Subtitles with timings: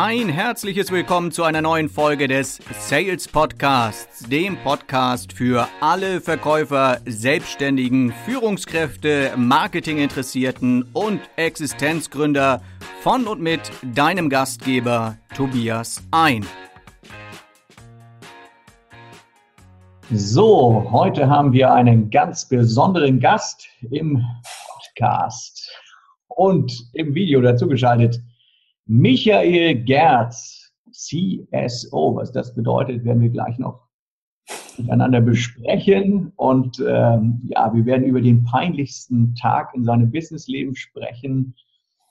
[0.00, 6.98] Ein herzliches Willkommen zu einer neuen Folge des Sales Podcasts, dem Podcast für alle Verkäufer,
[7.04, 12.62] Selbstständigen, Führungskräfte, Marketinginteressierten und Existenzgründer
[13.00, 16.46] von und mit deinem Gastgeber Tobias Ein.
[20.12, 24.24] So, heute haben wir einen ganz besonderen Gast im
[24.76, 25.72] Podcast
[26.28, 28.20] und im Video dazugeschaltet.
[28.90, 32.16] Michael Gerz, CSO.
[32.16, 33.86] Was das bedeutet, werden wir gleich noch
[34.78, 36.32] miteinander besprechen.
[36.36, 41.54] Und ähm, ja, wir werden über den peinlichsten Tag in seinem Businessleben sprechen.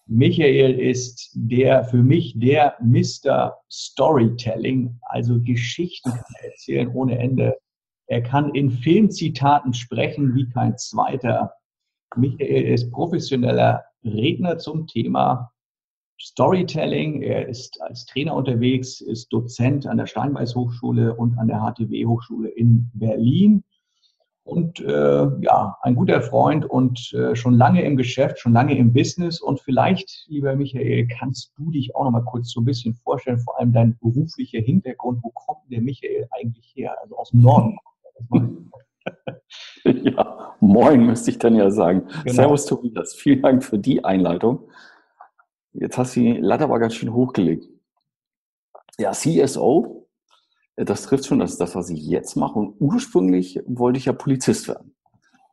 [0.05, 3.57] Michael ist der für mich der Mr.
[3.71, 7.57] Storytelling, also Geschichten erzählen ohne Ende.
[8.05, 11.53] Er kann in Filmzitaten sprechen wie kein zweiter.
[12.15, 15.51] Michael ist professioneller Redner zum Thema
[16.19, 17.21] Storytelling.
[17.21, 22.05] Er ist als Trainer unterwegs, ist Dozent an der Steinbeiß Hochschule und an der HTW
[22.05, 23.63] Hochschule in Berlin.
[24.47, 28.93] Und äh, ja, ein guter Freund und äh, schon lange im Geschäft, schon lange im
[28.93, 29.41] Business.
[29.41, 33.39] Und vielleicht, lieber Michael, kannst du dich auch noch mal kurz so ein bisschen vorstellen,
[33.39, 35.19] vor allem dein beruflicher Hintergrund.
[35.21, 36.95] Wo kommt der Michael eigentlich her?
[37.03, 37.77] Also aus dem Norden.
[39.83, 42.03] ja, moin, müsste ich dann ja sagen.
[42.23, 42.33] Genau.
[42.33, 43.15] Servus, Tobias.
[43.15, 44.69] Vielen Dank für die Einleitung.
[45.79, 47.69] Jetzt hast du die Latte aber ganz schön hochgelegt.
[48.97, 50.07] Ja, CSO,
[50.75, 52.57] äh, das trifft schon, das ist das, was ich jetzt mache.
[52.57, 54.95] Und ursprünglich wollte ich ja Polizist werden.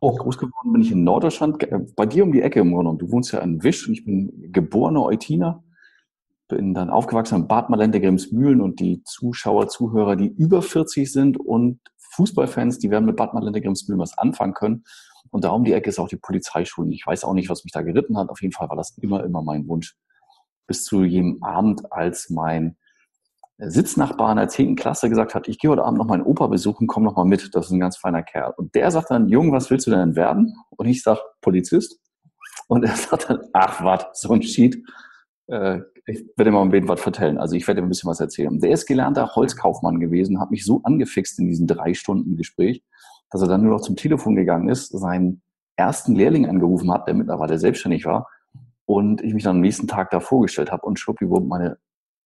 [0.01, 0.15] Oh.
[0.17, 2.97] Groß geworden bin ich in Norddeutschland, äh, bei dir um die Ecke im Grunde.
[3.05, 5.63] Du wohnst ja in Wisch und ich bin geborener Eutiner.
[6.49, 11.39] Bin dann aufgewachsen in Bad Malente, Grimsmühlen und die Zuschauer, Zuhörer, die über 40 sind
[11.39, 11.81] und
[12.13, 14.85] Fußballfans, die werden mit Bad Malente, Grimsmühlen was anfangen können.
[15.31, 16.93] Und da um die Ecke ist auch die Polizeischule.
[16.93, 18.29] Ich weiß auch nicht, was mich da geritten hat.
[18.29, 19.97] Auf jeden Fall war das immer, immer mein Wunsch,
[20.67, 22.77] bis zu jedem Abend, als mein
[23.59, 24.75] Sitznachbar in der 10.
[24.75, 27.55] Klasse gesagt hat, ich gehe heute Abend noch meinen Opa besuchen, komm noch mal mit,
[27.55, 28.53] das ist ein ganz feiner Kerl.
[28.57, 30.57] Und der sagt dann, Jung, was willst du denn werden?
[30.71, 32.01] Und ich sag, Polizist.
[32.67, 34.83] Und er sagt dann, ach was, so ein Sheet.
[35.47, 37.39] Äh, ich werde mal ein bisschen was vertellen.
[37.39, 38.59] Also ich werde ein bisschen was erzählen.
[38.59, 42.83] Der ist gelernter Holzkaufmann gewesen, hat mich so angefixt in diesem drei Stunden Gespräch,
[43.31, 45.43] dass er dann nur noch zum Telefon gegangen ist, seinen
[45.77, 48.29] ersten Lehrling angerufen hat, der mittlerweile selbstständig war
[48.87, 51.79] und ich mich dann am nächsten Tag da vorgestellt habe und schwuppdiwupp meine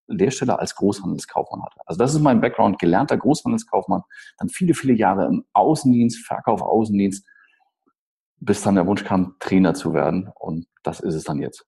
[0.08, 1.80] Lehrstelle als Großhandelskaufmann hatte.
[1.86, 4.02] Also das ist mein Background, gelernter Großhandelskaufmann,
[4.38, 7.24] dann viele, viele Jahre im Außendienst, Verkauf, Außendienst,
[8.40, 11.66] bis dann der Wunsch kam, Trainer zu werden und das ist es dann jetzt.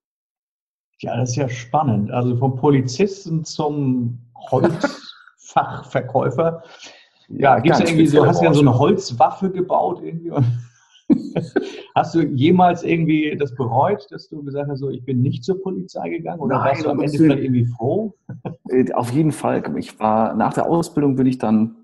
[1.01, 2.11] Ja, das ist ja spannend.
[2.11, 4.19] Also vom Polizisten zum
[4.51, 6.63] Holzfachverkäufer.
[7.29, 10.33] Ja, gibt es irgendwie so, hast du ja so eine Holzwaffe gebaut irgendwie?
[11.95, 15.61] Hast du jemals irgendwie das bereut, dass du gesagt hast, so ich bin nicht zur
[15.63, 18.15] Polizei gegangen oder Nein, warst du am Ende vielleicht irgendwie froh?
[18.69, 19.63] Äh, auf jeden Fall.
[19.79, 21.77] Ich war nach der Ausbildung bin ich dann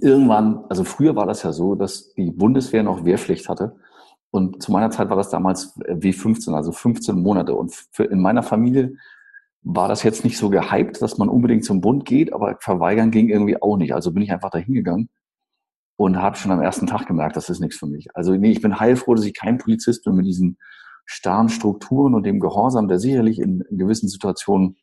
[0.00, 3.76] irgendwann, also früher war das ja so, dass die Bundeswehr noch Wehrpflicht hatte.
[4.30, 7.54] Und zu meiner Zeit war das damals W15, also 15 Monate.
[7.54, 8.96] Und für, in meiner Familie
[9.62, 13.28] war das jetzt nicht so gehypt, dass man unbedingt zum Bund geht, aber verweigern ging
[13.28, 13.94] irgendwie auch nicht.
[13.94, 15.08] Also bin ich einfach da hingegangen
[15.96, 18.08] und habe schon am ersten Tag gemerkt, das ist nichts für mich.
[18.14, 20.58] Also nee, ich bin heilfroh, dass ich kein Polizist bin mit diesen
[21.06, 24.76] starren Strukturen und dem Gehorsam, der sicherlich in, in gewissen Situationen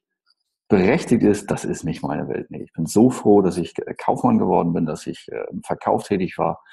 [0.70, 2.50] berechtigt ist, das ist nicht meine Welt.
[2.50, 6.06] Nee, ich bin so froh, dass ich Kaufmann geworden bin, dass ich äh, im Verkauf
[6.06, 6.64] tätig war,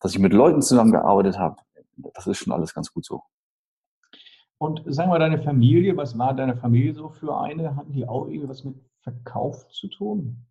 [0.00, 1.56] dass ich mit Leuten zusammengearbeitet habe.
[2.14, 3.22] Das ist schon alles ganz gut so.
[4.58, 7.74] Und sagen wir deine Familie, was war deine Familie so für eine?
[7.74, 10.46] Hatten die auch irgendwas mit Verkauf zu tun?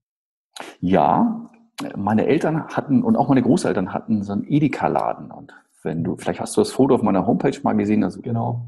[0.82, 1.50] Ja,
[1.96, 5.32] meine Eltern hatten und auch meine Großeltern hatten so einen Edeka-Laden.
[5.32, 8.04] Und wenn du, vielleicht hast du das Foto auf meiner Homepage mal gesehen.
[8.04, 8.68] Also, genau.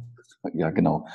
[0.53, 1.06] Ja, genau.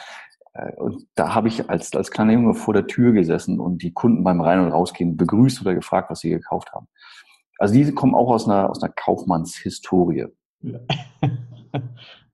[0.52, 3.92] Äh, und da habe ich als, als kleiner Junge vor der Tür gesessen und die
[3.92, 6.88] Kunden beim Rein- und Rausgehen begrüßt oder gefragt, was sie gekauft haben.
[7.58, 10.26] Also diese kommen auch aus einer, aus einer Kaufmannshistorie.
[10.62, 10.80] Ja.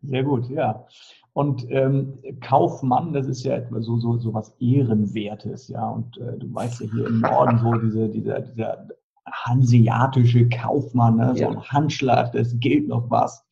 [0.03, 0.87] Sehr gut, ja.
[1.32, 5.88] Und ähm, Kaufmann, das ist ja etwa so, so, so was Ehrenwertes, ja.
[5.88, 8.88] Und äh, du weißt ja hier im Norden so diese, dieser, dieser
[9.32, 11.35] hanseatische Kaufmann, ne?
[11.37, 13.44] so ein Handschlag, das gilt noch was.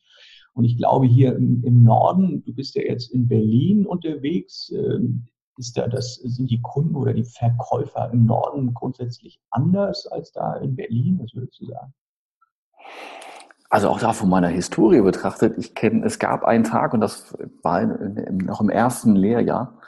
[0.53, 4.99] Und ich glaube, hier im, im, Norden, du bist ja jetzt in Berlin unterwegs, äh,
[5.57, 10.55] ist da das, sind die Kunden oder die Verkäufer im Norden grundsätzlich anders als da
[10.55, 11.19] in Berlin?
[11.21, 11.93] Was würdest du sagen?
[13.69, 17.37] Also auch da von meiner Historie betrachtet, ich kenne, es gab einen Tag und das
[17.61, 19.79] war noch im ersten Lehrjahr,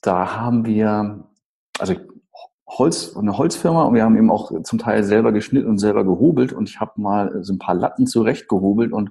[0.00, 1.26] da haben wir,
[1.78, 1.94] also
[2.78, 6.52] Holz, eine Holzfirma und wir haben eben auch zum Teil selber geschnitten und selber gehobelt
[6.52, 9.10] und ich habe mal so ein paar Latten zurecht gehobelt und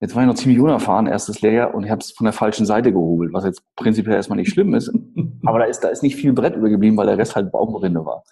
[0.00, 2.66] jetzt war ich noch ziemlich unerfahren, erstes Lehrjahr und ich habe es von der falschen
[2.66, 4.90] Seite gehobelt, was jetzt prinzipiell erstmal nicht schlimm ist.
[5.44, 8.22] Aber da ist, da ist nicht viel Brett übergeblieben, weil der Rest halt Baumrinde war.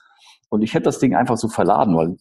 [0.48, 2.16] Und ich hätte das Ding einfach so verladen, weil,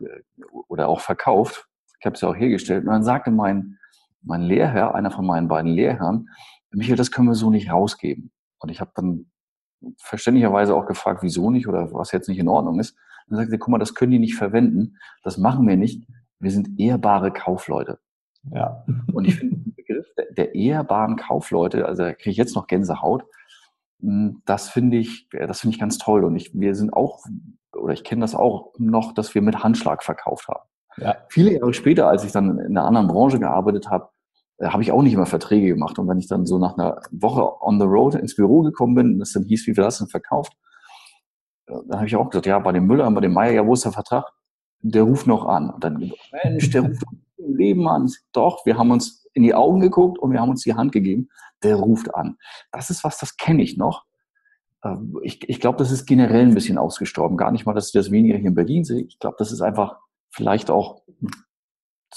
[0.00, 0.22] äh,
[0.68, 1.66] oder auch verkauft.
[2.00, 2.84] Ich habe es ja auch hergestellt.
[2.84, 3.78] Und dann sagte mein,
[4.22, 6.28] mein Lehrherr, einer von meinen beiden Lehrherren,
[6.70, 8.30] Michael, das können wir so nicht rausgeben.
[8.58, 9.30] Und ich habe dann
[9.98, 12.92] verständlicherweise auch gefragt, wieso nicht oder was jetzt nicht in Ordnung ist.
[13.26, 14.96] Und dann sagte er, guck mal, das können die nicht verwenden.
[15.22, 16.06] Das machen wir nicht.
[16.38, 17.98] Wir sind ehrbare Kaufleute.
[18.52, 18.84] Ja.
[19.12, 22.66] Und ich finde den Begriff der, der ehrbaren Kaufleute, also da kriege ich jetzt noch
[22.66, 23.24] Gänsehaut,
[24.00, 26.24] hm, das finde ich, das finde ich ganz toll.
[26.24, 27.24] Und ich, wir sind auch,
[27.74, 30.68] oder ich kenne das auch noch, dass wir mit Handschlag verkauft haben.
[30.98, 31.16] Ja.
[31.28, 34.15] Viele Jahre später, als ich dann in einer anderen Branche gearbeitet habe, äh,
[34.62, 35.98] habe ich auch nicht immer Verträge gemacht.
[35.98, 39.18] Und wenn ich dann so nach einer Woche on the road ins Büro gekommen bin,
[39.18, 40.52] das dann hieß, wie viel hast du denn verkauft?
[41.66, 43.74] Äh, dann habe ich auch gesagt, ja, bei dem Müller, bei dem Meier, ja, wo
[43.74, 44.24] ist der Vertrag?
[44.80, 45.70] Der ruft noch an.
[45.70, 46.12] Und dann,
[46.44, 47.02] Mensch, der ruft
[47.38, 48.10] im Leben an.
[48.32, 51.28] Doch, wir haben uns in die Augen geguckt und wir haben uns die Hand gegeben.
[51.62, 52.36] Der ruft an.
[52.72, 54.04] Das ist was, das kenne ich noch.
[54.84, 57.36] Ähm, ich, ich glaube, das ist generell ein bisschen ausgestorben.
[57.36, 59.02] Gar nicht mal, dass ich das weniger hier in Berlin sehe.
[59.02, 59.98] Ich glaube, das ist einfach
[60.30, 61.02] vielleicht auch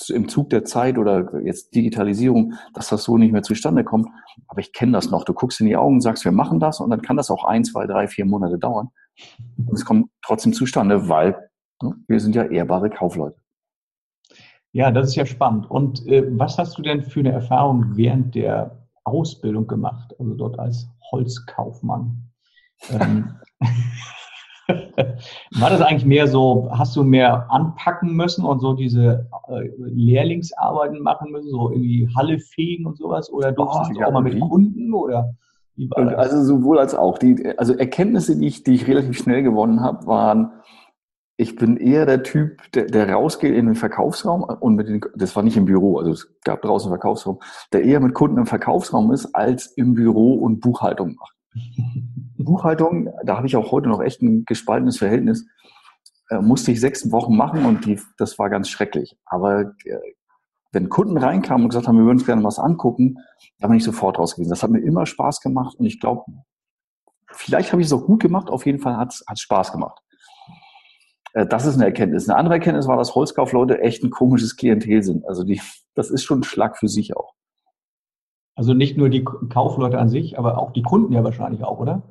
[0.08, 4.08] im Zug der Zeit oder jetzt Digitalisierung, dass das so nicht mehr zustande kommt.
[4.48, 5.26] Aber ich kenne das noch.
[5.26, 7.64] Du guckst in die Augen, sagst, wir machen das und dann kann das auch ein,
[7.64, 8.90] zwei, drei, vier Monate dauern.
[9.58, 11.50] Und es kommt trotzdem zustande, weil
[11.82, 13.38] ne, wir sind ja ehrbare Kaufleute.
[14.72, 15.70] Ja, das ist ja spannend.
[15.70, 20.60] Und äh, was hast du denn für eine Erfahrung während der Ausbildung gemacht, also dort
[20.60, 22.30] als Holzkaufmann?
[22.90, 23.36] Ähm,
[25.60, 31.02] War das eigentlich mehr so, hast du mehr anpacken müssen und so diese äh, Lehrlingsarbeiten
[31.02, 33.32] machen müssen, so irgendwie Halle fegen und sowas?
[33.32, 35.36] Oder durftest oh, du ja, auch mal mit Kunden oder
[35.76, 36.32] wie war das?
[36.32, 37.18] Also sowohl als auch.
[37.18, 40.52] Die, also Erkenntnisse, die ich, die ich relativ schnell gewonnen habe, waren,
[41.38, 45.38] ich bin eher der Typ, der, der rausgeht in den Verkaufsraum und mit den, das
[45.38, 47.40] war nicht im Büro, also es gab draußen einen Verkaufsraum,
[47.72, 51.36] der eher mit Kunden im Verkaufsraum ist, als im Büro und Buchhaltung macht.
[52.44, 55.46] Buchhaltung, da habe ich auch heute noch echt ein gespaltenes Verhältnis.
[56.30, 59.18] Äh, musste ich sechs Wochen machen und die, das war ganz schrecklich.
[59.26, 59.98] Aber äh,
[60.72, 63.18] wenn Kunden reinkamen und gesagt haben, wir würden uns gerne was angucken,
[63.60, 64.52] da bin ich sofort raus gewesen.
[64.52, 66.24] Das hat mir immer Spaß gemacht und ich glaube,
[67.32, 70.00] vielleicht habe ich es auch gut gemacht, auf jeden Fall hat es Spaß gemacht.
[71.34, 72.30] Äh, das ist eine Erkenntnis.
[72.30, 75.28] Eine andere Erkenntnis war, dass Holzkaufleute echt ein komisches Klientel sind.
[75.28, 75.62] Also die,
[75.96, 77.34] das ist schon ein Schlag für sich auch.
[78.56, 82.02] Also nicht nur die Kaufleute an sich, aber auch die Kunden ja wahrscheinlich auch, oder?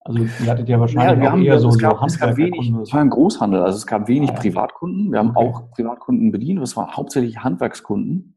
[0.00, 2.72] Also ihr hattet ja wahrscheinlich ja, auch eher so, es gab, so es gab wenig,
[2.82, 4.40] Es war ein Großhandel, also es gab wenig ah, ja.
[4.40, 5.12] Privatkunden.
[5.12, 5.38] Wir haben okay.
[5.38, 8.34] auch Privatkunden bedient, das waren hauptsächlich Handwerkskunden.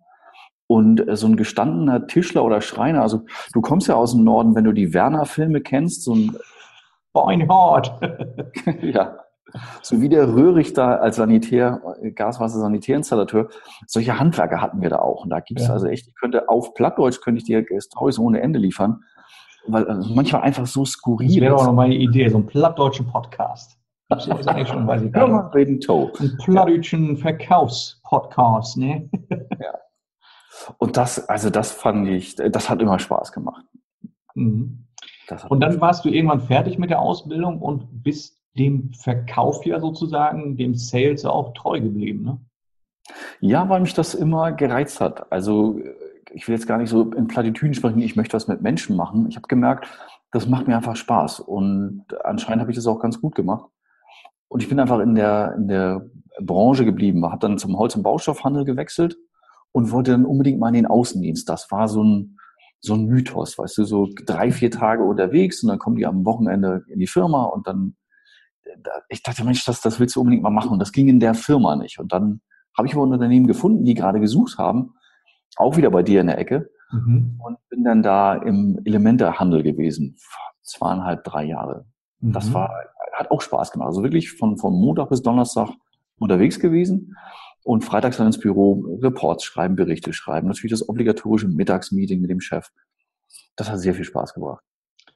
[0.68, 4.56] Und äh, so ein gestandener Tischler oder Schreiner, also du kommst ja aus dem Norden,
[4.56, 6.38] wenn du die Werner-Filme kennst, so ein
[7.14, 8.00] Beinhard.
[8.82, 9.18] ja,
[9.82, 11.82] so wie der Röhrig da als Sanitär,
[12.16, 13.50] Gaswasser-Sanitärinstallateur,
[13.88, 15.24] solche Handwerker hatten wir da auch.
[15.24, 15.74] Und da gibt es ja.
[15.74, 19.04] also echt, ich könnte auf Plattdeutsch könnte ich dir Stories ohne Ende liefern,
[19.68, 21.28] weil also manchmal einfach so skurril.
[21.28, 23.78] Das wäre auch noch meine Idee, so ein plattdeutschen Podcast.
[24.10, 25.90] Das ist eigentlich schon, weiß ich gar nicht.
[25.90, 29.10] Ein plattdeutschen Verkaufspodcast, ne?
[29.30, 29.74] ja.
[30.78, 33.66] Und das, also das fand ich, das hat immer Spaß gemacht.
[34.36, 34.86] Mhm.
[35.48, 40.58] Und dann warst du irgendwann fertig mit der Ausbildung und bist dem Verkauf ja sozusagen,
[40.58, 42.38] dem Sales auch treu geblieben, ne?
[43.40, 45.32] Ja, weil mich das immer gereizt hat.
[45.32, 45.80] Also
[46.34, 49.28] ich will jetzt gar nicht so in Plattitüden sprechen, ich möchte was mit Menschen machen.
[49.30, 49.88] Ich habe gemerkt,
[50.32, 53.70] das macht mir einfach Spaß und anscheinend habe ich das auch ganz gut gemacht.
[54.48, 56.06] Und ich bin einfach in der, in der
[56.40, 59.18] Branche geblieben, habe dann zum Holz- und Baustoffhandel gewechselt
[59.72, 61.48] und wollte dann unbedingt mal in den Außendienst.
[61.48, 62.38] Das war so ein,
[62.80, 66.26] so ein Mythos, weißt du, so drei, vier Tage unterwegs und dann kommen die am
[66.26, 67.96] Wochenende in die Firma und dann
[69.10, 70.72] ich dachte, Mensch, das, das willst du unbedingt mal machen.
[70.72, 72.00] Und das ging in der Firma nicht.
[72.00, 72.42] Und dann
[72.78, 74.94] habe ich aber ein Unternehmen gefunden, die gerade gesucht haben,
[75.58, 76.70] auch wieder bei dir in der Ecke.
[76.92, 77.40] Mhm.
[77.40, 80.18] Und bin dann da im Elementehandel gewesen,
[80.62, 81.86] zweieinhalb, drei Jahre.
[82.20, 82.34] Mhm.
[82.34, 82.72] Das war,
[83.14, 83.88] hat auch Spaß gemacht.
[83.88, 85.70] Also wirklich von, von Montag bis Donnerstag
[86.20, 87.16] unterwegs gewesen
[87.64, 90.48] und freitags dann ins Büro Reports schreiben, Berichte schreiben.
[90.48, 92.70] Natürlich das obligatorische Mittagsmeeting mit dem Chef.
[93.56, 94.64] Das hat sehr viel Spaß gebracht.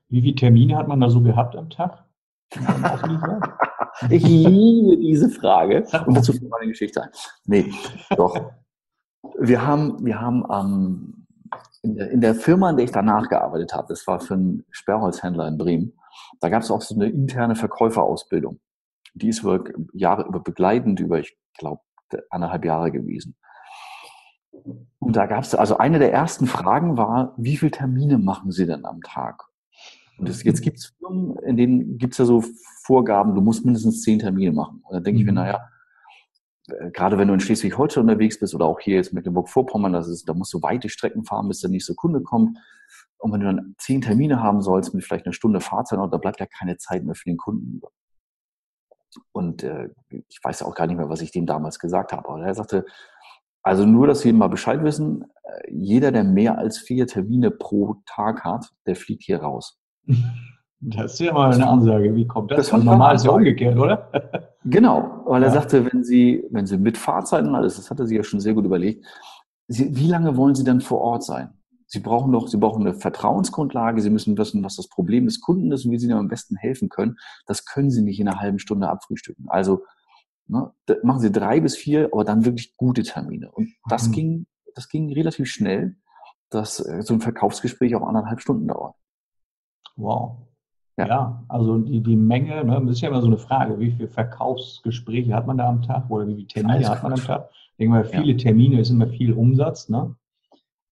[0.10, 2.06] Wie viele Termine hat man da so gehabt am Tag?
[4.10, 5.86] ich liebe diese Frage.
[6.06, 7.10] Und dazu fällt meine Geschichte ein.
[7.46, 7.72] Nee,
[8.16, 8.52] doch.
[9.40, 11.28] Wir haben, wir haben ähm,
[11.82, 14.66] in, der, in der Firma, in der ich danach gearbeitet habe, das war für einen
[14.72, 15.94] Sperrholzhändler in Bremen,
[16.40, 18.60] da gab es auch so eine interne Verkäuferausbildung.
[19.14, 19.64] Die ist über
[19.94, 21.82] Jahre über begleitend über, ich glaube,
[22.30, 23.36] anderthalb Jahre gewesen.
[25.00, 28.66] Und da gab es, also eine der ersten Fragen war, wie viele Termine machen Sie
[28.66, 29.44] denn am Tag?
[30.18, 32.44] Und das, jetzt gibt es Firmen, in denen gibt es ja so
[32.84, 34.82] Vorgaben, du musst mindestens zehn Termine machen.
[34.84, 35.22] Und dann denke mhm.
[35.22, 35.46] ich mir, mhm.
[35.46, 35.70] naja,
[36.68, 40.34] gerade wenn du in Schleswig-Holstein unterwegs bist oder auch hier jetzt Mecklenburg-Vorpommern, das ist, da
[40.34, 42.58] musst du weite Strecken fahren, bis der nächste Kunde kommt.
[43.18, 46.40] Und wenn du dann zehn Termine haben sollst mit vielleicht einer Stunde Fahrzeit, da bleibt
[46.40, 47.90] ja keine Zeit mehr für den Kunden über.
[49.32, 52.28] Und äh, ich weiß auch gar nicht mehr, was ich dem damals gesagt habe.
[52.28, 52.86] Aber er sagte,
[53.64, 57.96] also nur, dass Sie mal Bescheid wissen, äh, jeder, der mehr als vier Termine pro
[58.06, 59.80] Tag hat, der fliegt hier raus.
[60.82, 62.14] Das ist ja mal eine Ansage.
[62.14, 62.70] Wie kommt das?
[62.70, 64.12] Das normal ist ja umgekehrt, oder?
[64.66, 68.24] Genau, weil er sagte, wenn Sie, wenn Sie mit Fahrzeiten alles, das hatte sie ja
[68.24, 69.06] schon sehr gut überlegt,
[69.68, 71.54] Sie, wie lange wollen Sie dann vor Ort sein?
[71.86, 74.02] Sie brauchen doch, Sie brauchen eine Vertrauensgrundlage.
[74.02, 76.56] Sie müssen wissen, was das Problem des Kunden ist und wie Sie ihm am besten
[76.56, 77.18] helfen können.
[77.46, 79.46] Das können Sie nicht in einer halben Stunde abfrühstücken.
[79.50, 79.84] Also
[80.48, 83.52] ne, machen Sie drei bis vier, aber dann wirklich gute Termine.
[83.52, 84.12] Und das mhm.
[84.14, 85.96] ging, das ging relativ schnell,
[86.50, 88.96] dass äh, so ein Verkaufsgespräch auch anderthalb Stunden dauert.
[89.96, 90.48] Wow.
[90.98, 91.08] Ja.
[91.08, 94.08] ja, also die, die Menge, ne, das ist ja immer so eine Frage, wie viele
[94.08, 97.50] Verkaufsgespräche hat man da am Tag oder wie viele Termine hat man am Tag?
[97.52, 98.38] Ich denke mal, viele ja.
[98.38, 100.16] Termine ist immer viel Umsatz, ne?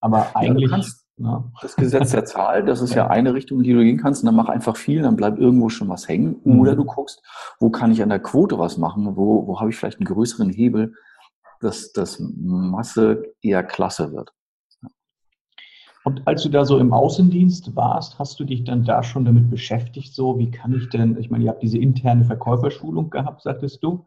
[0.01, 0.69] Aber eigentlich.
[0.69, 1.49] Ja, kannst, ne?
[1.61, 3.07] Das Gesetz der Zahl, das ist ja.
[3.07, 5.69] eine Richtung, in die du gehen kannst, und dann mach einfach viel, dann bleibt irgendwo
[5.69, 6.35] schon was hängen.
[6.43, 6.59] Mhm.
[6.59, 7.23] Oder du guckst,
[7.61, 10.49] wo kann ich an der Quote was machen, wo, wo habe ich vielleicht einen größeren
[10.49, 10.93] Hebel,
[11.61, 14.33] dass das Masse eher klasse wird.
[16.05, 19.49] Und als du da so im Außendienst warst, hast du dich dann da schon damit
[19.49, 23.81] beschäftigt, so wie kann ich denn, ich meine, ihr habt diese interne Verkäuferschulung gehabt, sagtest
[23.83, 24.05] du,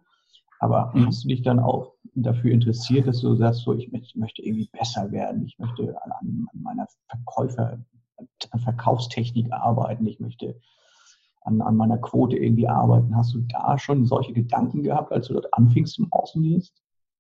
[0.59, 1.07] aber mhm.
[1.07, 5.11] hast du dich dann auch dafür interessiert, dass du sagst, so ich möchte, irgendwie besser
[5.11, 7.79] werden, ich möchte an, an meiner Verkäufer,
[8.51, 10.61] an Verkaufstechnik arbeiten, ich möchte
[11.43, 13.17] an, an meiner Quote irgendwie arbeiten.
[13.17, 16.75] Hast du da schon solche Gedanken gehabt, als du dort anfingst im Außendienst?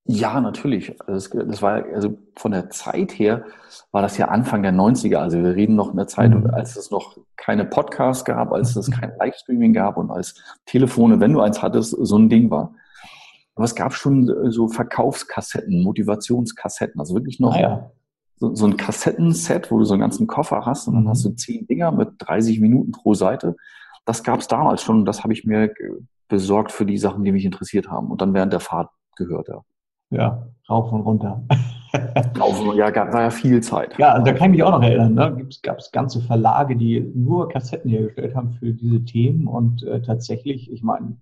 [0.08, 0.96] Ja, natürlich.
[1.06, 3.44] Das, das war also von der Zeit her
[3.90, 5.16] war das ja Anfang der 90er.
[5.16, 6.46] Also wir reden noch in der Zeit, mhm.
[6.50, 11.32] als es noch keine Podcasts gab, als es kein Livestreaming gab und als Telefone, wenn
[11.32, 12.75] du eins hattest, so ein Ding war.
[13.54, 17.90] Aber es gab schon so Verkaufskassetten, Motivationskassetten, also wirklich noch ah, ja.
[18.36, 21.08] so, so, ein Kassettenset, wo du so einen ganzen Koffer hast und dann mhm.
[21.08, 23.56] hast du zehn Dinger mit 30 Minuten pro Seite.
[24.04, 25.72] Das gab es damals schon und das habe ich mir
[26.28, 29.62] besorgt für die Sachen, die mich interessiert haben und dann während der Fahrt gehört, ja.
[30.10, 31.42] Ja, rauf und runter.
[32.38, 33.98] rauf und, ja, gab, war ja viel Zeit.
[33.98, 35.14] Ja, da kann ich mich auch noch erinnern.
[35.14, 35.48] Ne?
[35.62, 40.70] Gab es ganze Verlage, die nur Kassetten hergestellt haben für diese Themen und äh, tatsächlich,
[40.70, 41.16] ich meine,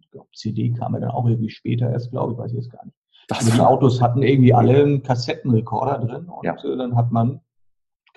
[0.00, 2.70] ich glaube, CD kam ja dann auch irgendwie später erst, glaube ich, weiß ich jetzt
[2.70, 2.96] gar nicht.
[3.28, 6.54] Das die Autos hatten irgendwie alle einen Kassettenrekorder drin und ja.
[6.54, 7.40] äh, dann hat man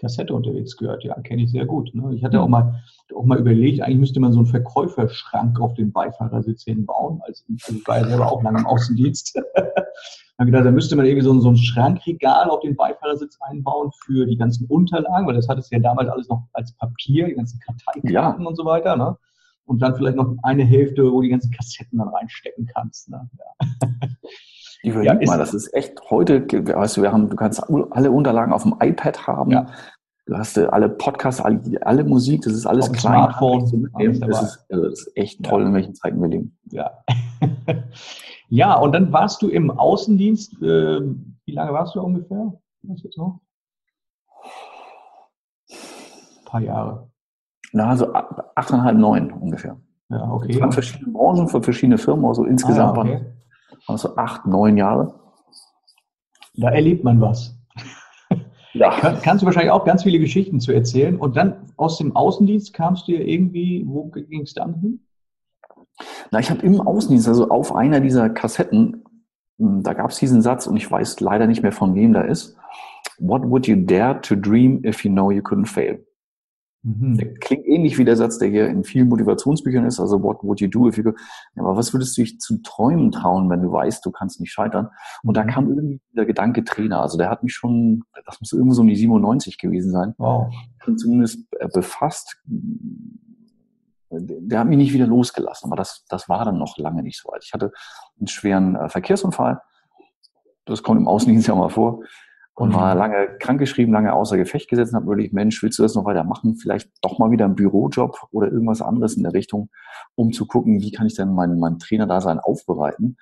[0.05, 1.03] Kassette unterwegs gehört.
[1.03, 1.93] Ja, kenne ich sehr gut.
[1.95, 2.13] Ne?
[2.13, 2.83] Ich hatte auch mal,
[3.15, 7.21] auch mal überlegt, eigentlich müsste man so einen Verkäuferschrank auf den Beifahrersitz hinbauen.
[7.25, 9.41] Also ich war ja selber auch lange im Außendienst.
[10.37, 13.89] dann gedacht, da müsste man irgendwie so ein, so ein Schrankregal auf den Beifahrersitz einbauen
[14.05, 17.33] für die ganzen Unterlagen, weil das hat es ja damals alles noch als Papier, die
[17.33, 18.47] ganzen Karteikarten ja.
[18.47, 18.95] und so weiter.
[18.95, 19.17] Ne?
[19.65, 23.09] Und dann vielleicht noch eine Hälfte, wo die ganzen Kassetten dann reinstecken kannst.
[23.09, 23.27] Ne?
[23.39, 23.87] Ja.
[24.83, 28.53] Überleg ja, mal, das ist echt heute, weißt du, wir haben, du kannst alle Unterlagen
[28.53, 29.51] auf dem iPad haben.
[29.51, 29.67] Ja.
[30.27, 33.13] Du hast äh, alle Podcasts, alle, alle Musik, das ist alles klein.
[33.13, 33.81] Smartphone.
[33.81, 34.19] Mitnehmen.
[34.21, 35.67] Das ist, also das ist echt toll, ja.
[35.67, 36.57] in welchen Zeiten wir leben.
[36.71, 36.91] Ja.
[38.49, 40.61] ja, und dann warst du im Außendienst.
[40.63, 41.01] Äh,
[41.45, 42.53] wie lange warst du ungefähr?
[42.83, 43.39] Was jetzt noch?
[45.69, 47.09] Ein paar Jahre.
[47.71, 49.77] Na, so achteinhalb, neun ungefähr.
[50.09, 50.53] Ja, okay.
[50.53, 53.34] Das waren verschiedene Branchen für verschiedene Firmen, also insgesamt ah, ja, okay
[53.87, 55.13] also acht, neun Jahre.
[56.55, 57.55] Da erlebt man was.
[58.73, 58.89] Ja.
[58.99, 61.15] Kann, kannst du wahrscheinlich auch ganz viele Geschichten zu erzählen.
[61.15, 64.99] Und dann aus dem Außendienst kamst du ja irgendwie, wo ging es dann hin?
[66.29, 69.05] Na, ich habe im Außendienst, also auf einer dieser Kassetten,
[69.59, 72.21] hm, da gab es diesen Satz und ich weiß leider nicht mehr von wem da
[72.21, 72.57] ist.
[73.17, 76.05] What would you dare to dream if you know you couldn't fail?
[76.85, 77.17] Mhm.
[77.17, 80.61] Der klingt ähnlich wie der Satz, der hier in vielen Motivationsbüchern ist, also what would
[80.61, 81.13] you do if you go,
[81.55, 84.51] ja, aber was würdest du dich zu träumen trauen, wenn du weißt, du kannst nicht
[84.51, 84.89] scheitern?
[85.23, 85.47] Und da mhm.
[85.47, 88.87] kam irgendwie der Gedanke Trainer, also der hat mich schon, das muss irgendwo so um
[88.87, 90.53] die 97 gewesen sein, wow.
[90.83, 92.37] schon zumindest äh, befasst.
[94.11, 97.31] Der hat mich nicht wieder losgelassen, aber das, das war dann noch lange nicht so
[97.31, 97.43] weit.
[97.43, 97.71] Ich hatte
[98.19, 99.59] einen schweren äh, Verkehrsunfall,
[100.65, 102.01] das kommt im Außendienst ja mal vor
[102.55, 102.99] und war mhm.
[102.99, 106.55] lange krankgeschrieben, lange außer Gefecht gesetzt und habe überlegt, Mensch, willst du das noch weitermachen?
[106.55, 109.69] Vielleicht doch mal wieder einen Bürojob oder irgendwas anderes in der Richtung,
[110.15, 113.17] um zu gucken, wie kann ich denn mein, mein Trainerdasein aufbereiten?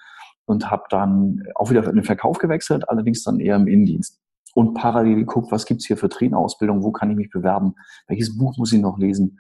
[0.46, 4.20] Und habe dann auch wieder in den Verkauf gewechselt, allerdings dann eher im Innendienst.
[4.54, 7.74] Und parallel geguckt, was gibt's hier für Trainerausbildung, wo kann ich mich bewerben,
[8.08, 9.40] welches Buch muss ich noch lesen.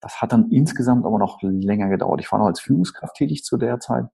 [0.00, 2.20] Das hat dann insgesamt aber noch länger gedauert.
[2.20, 4.04] Ich war noch als Führungskraft tätig zu der Zeit,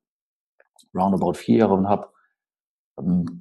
[0.95, 2.09] roundabout vier Jahre und habe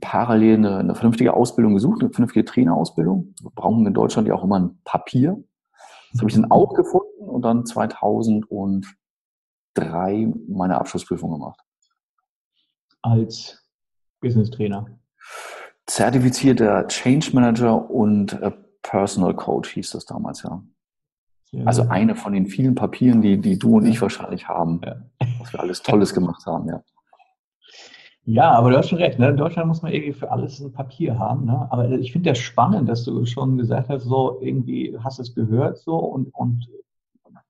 [0.01, 3.33] parallel eine, eine, vernünftige Ausbildung gesucht, eine vernünftige Trainerausbildung.
[3.41, 5.41] Wir brauchen in Deutschland ja auch immer ein Papier.
[6.11, 8.87] Das habe ich dann auch gefunden und dann 2003
[10.47, 11.59] meine Abschlussprüfung gemacht.
[13.01, 13.63] Als
[14.21, 14.87] Business Trainer?
[15.85, 20.61] Zertifizierter Change Manager und äh, Personal Coach hieß das damals, ja.
[21.65, 24.97] Also eine von den vielen Papieren, die, die du und ich wahrscheinlich haben, ja.
[25.39, 26.83] was wir alles Tolles gemacht haben, ja.
[28.29, 29.19] Ja, aber du hast schon recht.
[29.19, 29.29] Ne?
[29.29, 31.45] In Deutschland muss man irgendwie für alles ein Papier haben.
[31.45, 31.65] Ne?
[31.71, 35.33] Aber ich finde das spannend, dass du schon gesagt hast, so irgendwie hast du es
[35.33, 36.67] gehört so und, und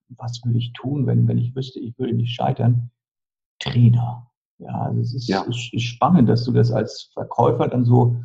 [0.09, 2.91] was würde ich tun, wenn, wenn ich wüsste, ich würde nicht scheitern?
[3.59, 4.29] Trainer.
[4.59, 5.41] Ja, also es ist, ja.
[5.45, 8.23] ist, ist spannend, dass du das als Verkäufer dann so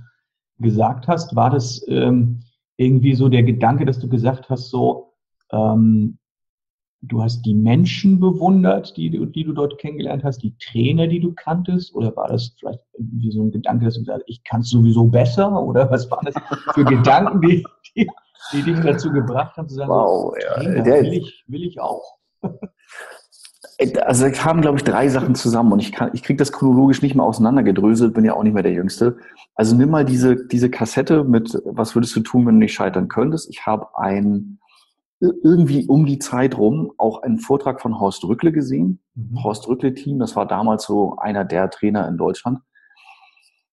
[0.59, 1.35] gesagt hast.
[1.35, 2.41] War das ähm,
[2.77, 5.15] irgendwie so der Gedanke, dass du gesagt hast, so,
[5.53, 6.19] ähm,
[7.03, 11.33] du hast die Menschen bewundert, die, die du dort kennengelernt hast, die Trainer, die du
[11.33, 11.95] kanntest?
[11.95, 14.71] Oder war das vielleicht irgendwie so ein Gedanke, dass du gesagt hast, ich kann es
[14.71, 15.61] sowieso besser?
[15.63, 16.35] Oder was waren das
[16.75, 17.65] für Gedanken, die,
[17.97, 18.09] die,
[18.53, 22.19] die dich dazu gebracht haben, zu sagen, wow, ja, Trainer, will, ich, will ich auch?
[24.05, 27.03] Also da kamen, glaube ich, drei Sachen zusammen und ich, kann, ich kriege das chronologisch
[27.03, 29.17] nicht mehr auseinandergedröselt, bin ja auch nicht mehr der Jüngste.
[29.57, 33.09] Also nimm mal diese, diese Kassette mit, was würdest du tun, wenn du nicht scheitern
[33.09, 33.51] könntest?
[33.51, 34.61] Ich habe ein
[35.23, 39.01] irgendwie um die Zeit rum auch einen Vortrag von Horst Rückle gesehen.
[39.15, 39.43] Mhm.
[39.43, 42.59] Horst Rückle-Team, das war damals so einer der Trainer in Deutschland.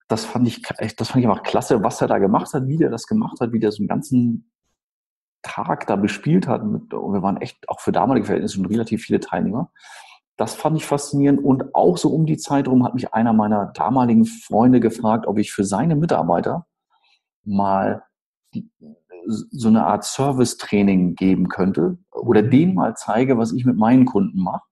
[0.08, 2.90] Das fand ich, das fand ich einfach klasse, was er da gemacht hat, wie der
[2.90, 4.52] das gemacht hat, wie der so einen ganzen
[5.42, 6.62] Tag da bespielt hat.
[6.62, 9.72] und wir waren echt auch für damalige Verhältnisse schon relativ viele Teilnehmer.
[10.38, 11.44] Das fand ich faszinierend.
[11.44, 15.38] Und auch so um die Zeit rum hat mich einer meiner damaligen Freunde gefragt, ob
[15.38, 16.66] ich für seine Mitarbeiter
[17.44, 18.04] mal
[18.54, 18.70] die,
[19.30, 24.42] so eine Art Service-Training geben könnte oder denen mal zeige, was ich mit meinen Kunden
[24.42, 24.64] mache,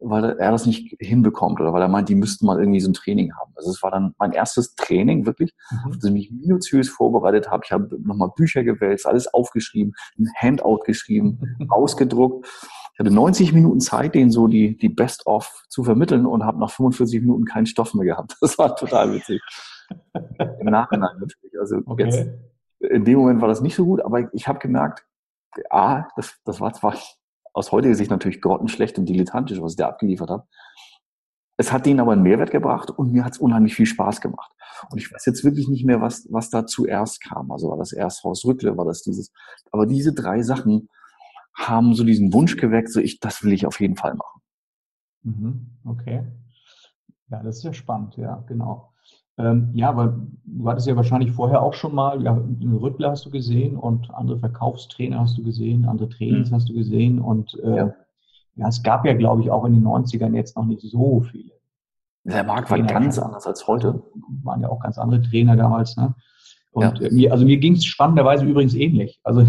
[0.00, 2.94] weil er das nicht hinbekommt oder weil er meint, die müssten mal irgendwie so ein
[2.94, 3.52] Training haben.
[3.54, 5.92] Also es war dann mein erstes Training wirklich, mhm.
[5.92, 7.62] dass ich mich minutiös vorbereitet habe.
[7.64, 12.46] Ich habe nochmal Bücher gewälzt, alles aufgeschrieben, ein Handout geschrieben, ausgedruckt.
[12.94, 16.70] Ich hatte 90 Minuten Zeit, denen so die, die Best-of zu vermitteln und habe nach
[16.70, 18.36] 45 Minuten keinen Stoff mehr gehabt.
[18.40, 19.40] Das war total witzig.
[20.60, 21.58] Im Nachhinein natürlich.
[21.58, 22.04] Also okay.
[22.04, 22.28] jetzt
[22.90, 25.06] in dem Moment war das nicht so gut, aber ich habe gemerkt,
[25.70, 26.96] ah, das, das war zwar
[27.52, 30.46] aus heutiger Sicht natürlich grottenschlecht und dilettantisch, was ich da abgeliefert habe.
[31.58, 34.52] Es hat denen aber einen Mehrwert gebracht und mir hat es unheimlich viel Spaß gemacht.
[34.90, 37.52] Und ich weiß jetzt wirklich nicht mehr, was, was da zuerst kam.
[37.52, 39.32] Also war das erst Haus Rückle, war das dieses.
[39.70, 40.88] Aber diese drei Sachen
[41.54, 44.40] haben so diesen Wunsch geweckt, so ich, das will ich auf jeden Fall machen.
[45.22, 46.26] Mhm, okay.
[47.28, 48.91] Ja, das ist ja spannend, ja, genau.
[49.38, 50.14] Ähm, ja, weil
[50.44, 54.38] du hattest ja wahrscheinlich vorher auch schon mal, ja, Rüttler hast du gesehen und andere
[54.38, 56.54] Verkaufstrainer hast du gesehen, andere Trainings mhm.
[56.54, 57.94] hast du gesehen und äh, ja.
[58.56, 58.68] ja.
[58.68, 61.52] es gab ja, glaube ich, auch in den 90ern jetzt noch nicht so viele.
[62.24, 64.02] Der Markt war ganz anders als heute.
[64.42, 66.14] Waren ja auch ganz andere Trainer damals, ne?
[66.70, 67.06] Und ja.
[67.06, 69.18] Äh, mir, also mir ging es spannenderweise übrigens ähnlich.
[69.24, 69.46] Also,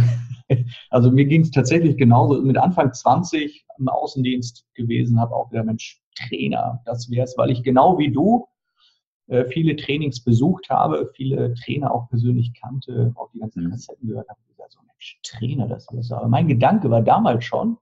[0.90, 2.42] also mir ging es tatsächlich genauso.
[2.42, 7.50] Mit Anfang 20 im Außendienst gewesen, habe auch wieder Mensch, Trainer, das wäre es, weil
[7.50, 8.46] ich genau wie du
[9.28, 13.72] äh, viele Trainings besucht habe, viele Trainer auch persönlich kannte, auch die ganzen mhm.
[13.72, 14.40] Kassetten gehört habe.
[14.44, 17.78] Ich gesagt, so Mensch, Trainer, das ist Aber mein Gedanke war damals schon,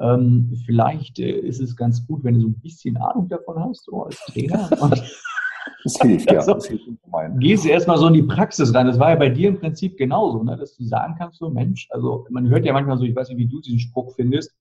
[0.00, 3.84] ähm, vielleicht äh, ist es ganz gut, wenn du so ein bisschen Ahnung davon hast,
[3.84, 4.68] so als Trainer.
[5.82, 6.44] Das hilft, ja.
[6.46, 6.84] Das hilft
[7.38, 8.86] gehst du erstmal so in die Praxis rein.
[8.86, 10.56] Das war ja bei dir im Prinzip genauso, ne?
[10.56, 13.38] dass du sagen kannst, so Mensch, also man hört ja manchmal so, ich weiß nicht,
[13.38, 14.52] wie du diesen Spruch findest,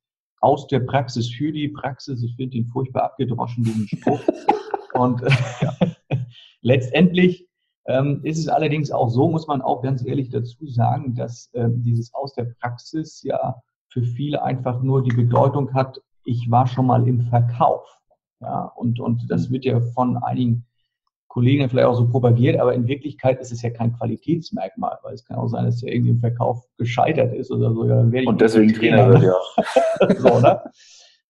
[0.41, 2.21] aus der Praxis für die Praxis.
[2.23, 4.19] Ich finde den furchtbar abgedroschen, diesen Spruch.
[4.93, 5.21] Und
[5.61, 5.73] ja.
[6.63, 7.47] Letztendlich
[7.85, 11.83] ähm, ist es allerdings auch so, muss man auch ganz ehrlich dazu sagen, dass ähm,
[11.83, 16.87] dieses aus der Praxis ja für viele einfach nur die Bedeutung hat, ich war schon
[16.87, 17.85] mal im Verkauf.
[18.39, 20.65] Ja, und, und das wird ja von einigen
[21.27, 25.25] Kollegen vielleicht auch so propagiert, aber in Wirklichkeit ist es ja kein Qualitätsmerkmal, weil es
[25.25, 27.85] kann auch sein, dass der irgendwie im Verkauf gescheitert ist oder so.
[27.87, 30.15] Ja, und deswegen Trainer wird, ja.
[30.19, 30.71] so, oder?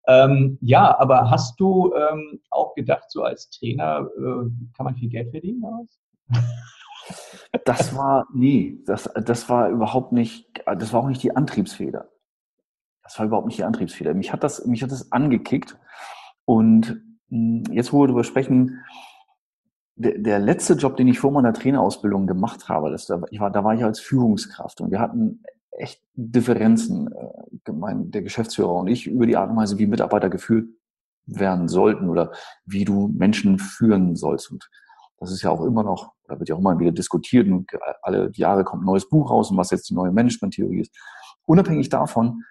[0.08, 5.10] Ähm, ja, aber hast du ähm, auch gedacht, so als Trainer äh, kann man viel
[5.10, 5.64] Geld verdienen?
[7.66, 12.10] das war, nee, das, das war überhaupt nicht, das war auch nicht die Antriebsfeder.
[13.04, 14.14] Das war überhaupt nicht die Antriebsfeder.
[14.14, 15.78] Mich hat das, mich hat das angekickt.
[16.46, 18.84] Und hm, jetzt, wo wir darüber sprechen,
[19.96, 23.64] der, der letzte Job, den ich vor meiner Trainerausbildung gemacht habe, das, ich war, da
[23.64, 25.44] war ich als Führungskraft und wir hatten
[25.78, 30.30] echt Differenzen, äh, mein, der Geschäftsführer und ich, über die Art und Weise, wie Mitarbeiter
[30.30, 30.68] geführt
[31.26, 32.32] werden sollten oder
[32.66, 34.52] wie du Menschen führen sollst.
[34.52, 34.70] Und
[35.20, 38.32] das ist ja auch immer noch, da wird ja auch immer wieder diskutiert und alle
[38.34, 40.96] Jahre kommt ein neues Buch raus und was jetzt die neue Management-Theorie ist.
[41.46, 42.44] Unabhängig davon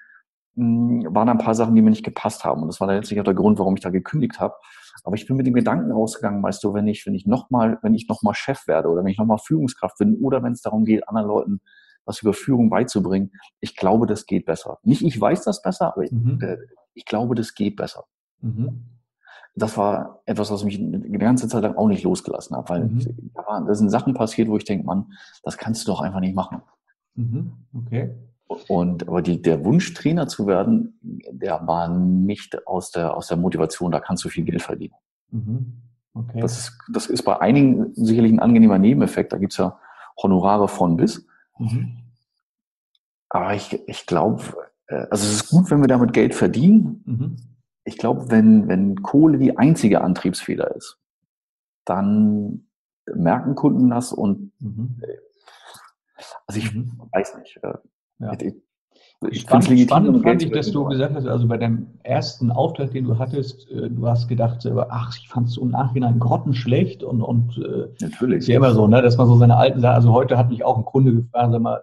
[0.54, 2.62] mh, hm, waren ein paar Sachen, die mir nicht gepasst haben.
[2.62, 4.54] Und das war letztlich auch der Grund, warum ich da gekündigt habe.
[5.04, 7.94] Aber ich bin mit dem Gedanken rausgegangen, weißt du, wenn ich, wenn ich nochmal, wenn
[7.94, 11.08] ich nochmal Chef werde oder wenn ich nochmal Führungskraft bin oder wenn es darum geht,
[11.08, 11.60] anderen Leuten
[12.04, 13.32] was über Führung beizubringen.
[13.60, 14.78] Ich glaube, das geht besser.
[14.82, 16.38] Nicht ich weiß das besser, aber mhm.
[16.40, 16.58] ich, äh,
[16.94, 18.04] ich, glaube, das geht besser.
[18.40, 18.84] Mhm.
[19.54, 23.30] Das war etwas, was mich die ganze Zeit lang auch nicht losgelassen hat, weil mhm.
[23.34, 25.12] da, waren, da sind Sachen passiert, wo ich denke, Mann,
[25.42, 26.62] das kannst du doch einfach nicht machen.
[27.14, 27.52] Mhm.
[27.74, 28.14] Okay.
[28.68, 33.36] Und aber die, der Wunsch, Trainer zu werden, der war nicht aus der, aus der
[33.36, 34.94] Motivation, da kannst du viel Geld verdienen.
[35.30, 35.82] Mhm.
[36.14, 36.40] Okay.
[36.40, 39.32] Das, ist, das ist bei einigen sicherlich ein angenehmer Nebeneffekt.
[39.32, 39.78] Da gibt es ja
[40.22, 41.26] Honorare von bis.
[41.58, 41.98] Mhm.
[43.28, 44.42] Aber ich, ich glaube,
[44.86, 47.02] äh, also es ist gut, wenn wir damit Geld verdienen.
[47.06, 47.36] Mhm.
[47.84, 50.98] Ich glaube, wenn, wenn Kohle die einzige Antriebsfeder ist,
[51.84, 52.68] dann
[53.12, 55.00] merken Kunden das und mhm.
[55.02, 55.16] Äh,
[56.46, 57.08] also ich mhm.
[57.12, 57.58] weiß nicht.
[57.62, 57.74] Äh,
[58.18, 58.32] ja.
[58.40, 58.54] Ich,
[59.30, 63.04] ich spannend, spannend fand ich, dass du gesagt hast, also bei deinem ersten Auftritt, den
[63.04, 67.58] du hattest, äh, du hast gedacht, ach, ich fand es im Nachhinein grottenschlecht und, und
[68.00, 68.38] Natürlich.
[68.38, 70.64] ist ja immer so, ne, dass man so seine alten Sachen, also heute hat mich
[70.64, 71.80] auch ein Kunde gefragt, sag mal,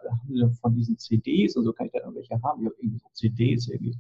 [0.62, 3.68] von diesen CDs und so kann ich da irgendwelche haben, ich habe irgendwie so CDs
[3.68, 3.98] irgendwie.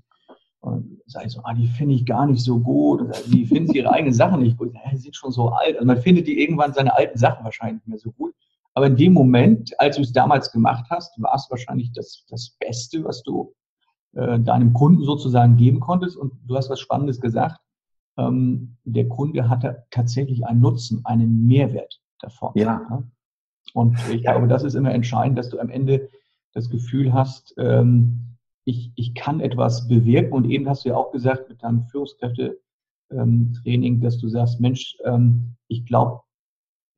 [0.62, 3.02] Und sage ich so, ah, die finde ich gar nicht so gut.
[3.02, 4.73] Und die finden ihre eigenen Sachen nicht gut.
[4.73, 5.75] Ja, die sind schon so alt.
[5.75, 8.34] Also man findet die irgendwann seine alten Sachen wahrscheinlich nicht mehr so gut.
[8.73, 12.55] Aber in dem Moment, als du es damals gemacht hast, war es wahrscheinlich das, das
[12.60, 13.53] Beste, was du
[14.13, 16.17] äh, deinem Kunden sozusagen geben konntest.
[16.17, 17.60] Und du hast was Spannendes gesagt.
[18.17, 22.51] Ähm, der Kunde hatte tatsächlich einen Nutzen, einen Mehrwert davon.
[22.55, 23.03] Ja.
[23.73, 24.32] Und ich ja.
[24.34, 26.10] glaube, das ist immer entscheidend, dass du am Ende
[26.53, 30.34] das Gefühl hast, ähm, ich, ich kann etwas bewirken.
[30.34, 32.63] Und eben hast du ja auch gesagt mit deinem Führungskräftetraining,
[33.65, 36.21] ähm, dass du sagst, Mensch, ähm, ich glaube,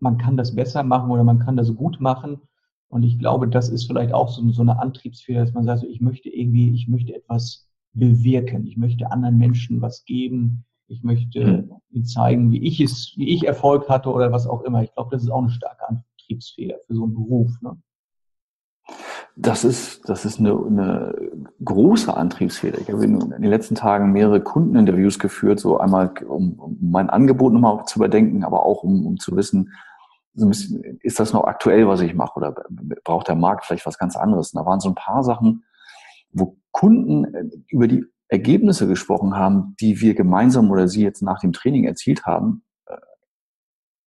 [0.02, 2.42] man kann das besser machen oder man kann das gut machen.
[2.90, 6.02] Und ich glaube, das ist vielleicht auch so, so eine Antriebsfehler, dass man sagt, ich
[6.02, 8.68] möchte irgendwie, ich möchte etwas bewirken.
[8.68, 10.66] Ich möchte anderen Menschen was geben.
[10.88, 11.72] Ich möchte mhm.
[11.90, 14.84] ihnen zeigen, wie ich es, wie ich Erfolg hatte oder was auch immer.
[14.84, 17.52] Ich glaube, das ist auch eine starke Antriebsfehler für so einen Beruf.
[17.62, 17.78] Ne?
[19.38, 21.16] Das ist, das ist eine, eine
[21.64, 22.80] große Antriebsfehler.
[22.80, 27.54] Ich habe in den letzten Tagen mehrere Kundeninterviews geführt, so einmal, um, um mein Angebot
[27.54, 29.72] nochmal zu überdenken, aber auch um, um zu wissen,
[30.34, 32.56] so ein bisschen, ist das noch aktuell, was ich mache, oder
[33.04, 34.54] braucht der Markt vielleicht was ganz anderes?
[34.54, 35.66] Und da waren so ein paar Sachen,
[36.32, 41.40] wo Kunden äh, über die Ergebnisse gesprochen haben, die wir gemeinsam oder sie jetzt nach
[41.40, 42.64] dem Training erzielt haben.
[42.86, 42.96] Äh,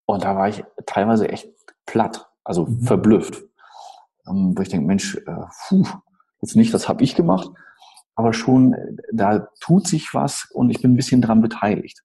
[0.07, 1.49] und da war ich teilweise echt
[1.85, 2.81] platt, also mhm.
[2.81, 3.45] verblüfft.
[4.27, 5.87] Ähm, wo ich denke, Mensch, äh, puh,
[6.41, 7.51] jetzt nicht, das habe ich gemacht,
[8.15, 12.03] aber schon, äh, da tut sich was und ich bin ein bisschen dran beteiligt.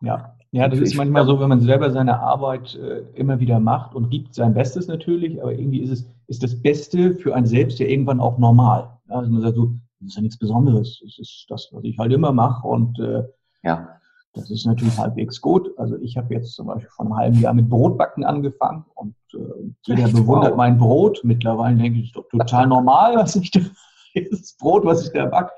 [0.00, 3.94] Ja, ja, das ist manchmal so, wenn man selber seine Arbeit äh, immer wieder macht
[3.94, 7.78] und gibt sein Bestes natürlich, aber irgendwie ist es ist das Beste für einen selbst
[7.80, 8.98] ja irgendwann auch normal.
[9.08, 11.00] Also man sagt so, das ist ja nichts Besonderes.
[11.02, 13.24] Das ist das, was ich halt immer mache und äh,
[13.62, 13.88] ja.
[14.32, 15.76] Das ist natürlich halbwegs gut.
[15.76, 19.72] Also ich habe jetzt zum Beispiel vor einem halben Jahr mit Brotbacken angefangen und äh,
[19.86, 20.14] jeder Echt?
[20.14, 20.56] bewundert wow.
[20.56, 21.20] mein Brot.
[21.24, 23.60] Mittlerweile denke ich, ist doch total normal, was ich da,
[24.30, 25.52] das Brot, was ich da backe.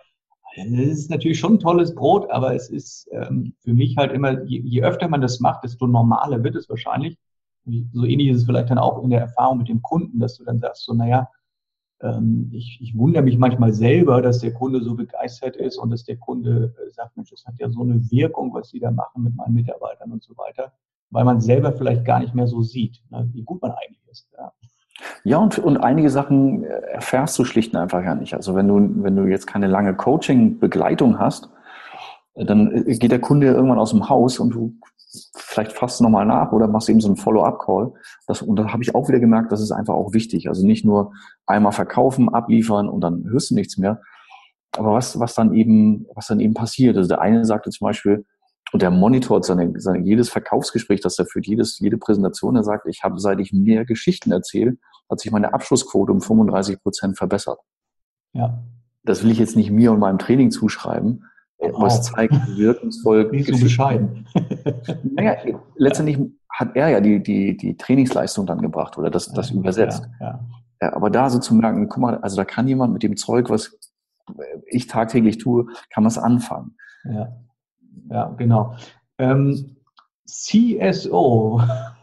[0.55, 4.43] Es ist natürlich schon ein tolles Brot, aber es ist ähm, für mich halt immer,
[4.45, 7.17] je, je, öfter man das macht, desto normaler wird es wahrscheinlich.
[7.65, 10.45] So ähnlich ist es vielleicht dann auch in der Erfahrung mit dem Kunden, dass du
[10.45, 11.29] dann sagst, so, naja,
[12.03, 16.05] ähm, ich, ich wundere mich manchmal selber, dass der Kunde so begeistert ist und dass
[16.05, 19.23] der Kunde äh, sagt, Mensch, das hat ja so eine Wirkung, was Sie da machen
[19.23, 20.73] mit meinen Mitarbeitern und so weiter,
[21.11, 24.29] weil man selber vielleicht gar nicht mehr so sieht, ne, wie gut man eigentlich ist.
[24.37, 24.53] Ja.
[25.25, 28.35] Ja, und, und einige Sachen äh, erfährst du schlicht und einfach ja nicht.
[28.35, 31.49] Also wenn du, wenn du jetzt keine lange Coaching-Begleitung hast,
[32.35, 34.75] äh, dann geht der Kunde irgendwann aus dem Haus und du
[35.37, 37.93] vielleicht fasst nochmal nach oder machst eben so einen Follow-up-Call.
[38.47, 40.49] und da habe ich auch wieder gemerkt, das ist einfach auch wichtig.
[40.49, 41.13] Also nicht nur
[41.47, 44.01] einmal verkaufen, abliefern und dann hörst du nichts mehr.
[44.77, 46.97] Aber was, was dann eben, was dann eben passiert.
[46.97, 48.25] Also der eine sagte zum Beispiel,
[48.73, 52.87] und der monitort seine, seine, jedes Verkaufsgespräch, das er führt, jedes, jede Präsentation, er sagt,
[52.87, 54.79] ich habe, seit ich mehr Geschichten erzähle,
[55.13, 57.61] hat sich meine Abschlussquote um 35 Prozent verbessert.
[58.33, 58.63] Ja.
[59.05, 61.25] Das will ich jetzt nicht mir und meinem Training zuschreiben,
[61.59, 63.31] aber es zeigt, wie wirkungsvoll.
[63.33, 64.27] Nicht so bescheiden.
[65.03, 65.37] naja,
[65.77, 70.09] letztendlich hat er ja die, die, die Trainingsleistung dann gebracht oder das, das übersetzt.
[70.21, 70.41] Ja, ja.
[70.83, 73.51] ja, aber da so zu merken, guck mal, also da kann jemand mit dem Zeug,
[73.51, 73.79] was
[74.67, 76.77] ich tagtäglich tue, kann was anfangen.
[77.05, 77.37] Ja,
[78.09, 78.75] ja genau.
[79.19, 79.77] Ähm,
[80.27, 81.61] CSO,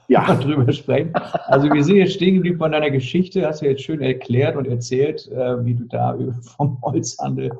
[0.09, 0.35] ja.
[0.41, 1.13] drüber sprechen.
[1.13, 4.67] Also wir sind jetzt stehen geblieben von deiner Geschichte, hast du jetzt schön erklärt und
[4.67, 6.17] erzählt, äh, wie du da
[6.57, 7.51] vom Holzhandel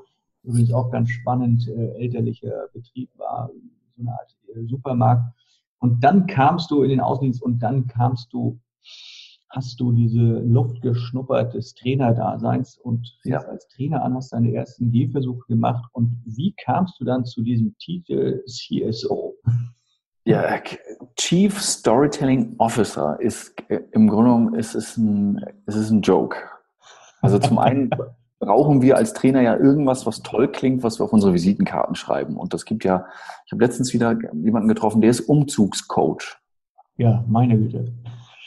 [0.44, 3.50] übrigens auch ganz spannend, äh, elterlicher Betrieb war,
[3.96, 5.34] so eine Art äh, Supermarkt.
[5.80, 8.60] Und dann kamst du in den Außendienst und dann kamst du,
[9.50, 13.40] hast du diese Luft geschnuppert des Trainerdaseins und ja.
[13.40, 15.90] als Trainer an, hast deine ersten Gehversuche gemacht.
[15.94, 19.36] Und wie kamst du dann zu diesem Titel CSO?
[20.26, 20.62] Ja,
[21.20, 26.38] Chief Storytelling Officer ist äh, im Grunde genommen ist es ein, ist es ein Joke.
[27.22, 27.90] Also zum einen
[28.40, 32.38] brauchen wir als Trainer ja irgendwas, was toll klingt, was wir auf unsere Visitenkarten schreiben.
[32.38, 33.06] Und das gibt ja,
[33.46, 36.38] ich habe letztens wieder jemanden getroffen, der ist Umzugscoach.
[36.96, 37.92] Ja, meine Güte.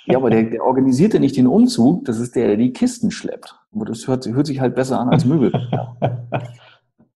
[0.06, 3.10] Ja, aber der, der organisiert ja nicht den Umzug, das ist der, der die Kisten
[3.10, 3.54] schleppt.
[3.74, 5.52] Aber das hört, hört sich halt besser an als Möbel.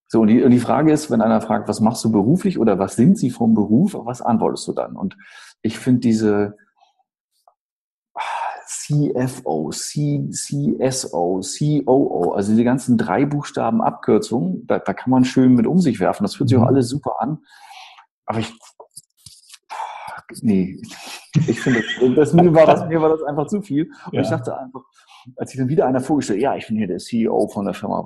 [0.08, 2.78] So, und die, und die Frage ist, wenn einer fragt, was machst du beruflich oder
[2.78, 4.96] was sind sie vom Beruf, was antwortest du dann?
[4.96, 5.16] Und
[5.62, 6.56] ich finde diese
[8.66, 15.54] CFO, C, CSO, COO, also die ganzen drei Buchstaben Abkürzungen, da, da kann man schön
[15.54, 16.24] mit um sich werfen.
[16.24, 16.68] Das fühlt sich auch mhm.
[16.68, 17.38] alles super an.
[18.26, 18.52] Aber ich,
[20.42, 20.80] nee,
[21.48, 23.90] ich finde, das, das, mir, war das, mir war das einfach zu viel.
[24.06, 24.20] Und ja.
[24.22, 24.82] ich dachte einfach,
[25.36, 28.04] als ich dann wieder einer vorgestellt, ja, ich bin hier der CEO von der Firma,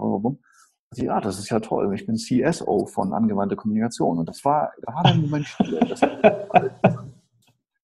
[0.97, 1.95] ja, das ist ja toll.
[1.95, 4.19] Ich bin CSO von angewandte Kommunikation.
[4.19, 4.73] Und das war,
[5.05, 5.79] dann mein Spiel.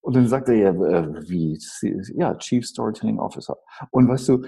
[0.00, 1.58] und dann sagte er, äh, wie,
[2.16, 3.56] ja, Chief Storytelling Officer.
[3.90, 4.44] Und weißt du,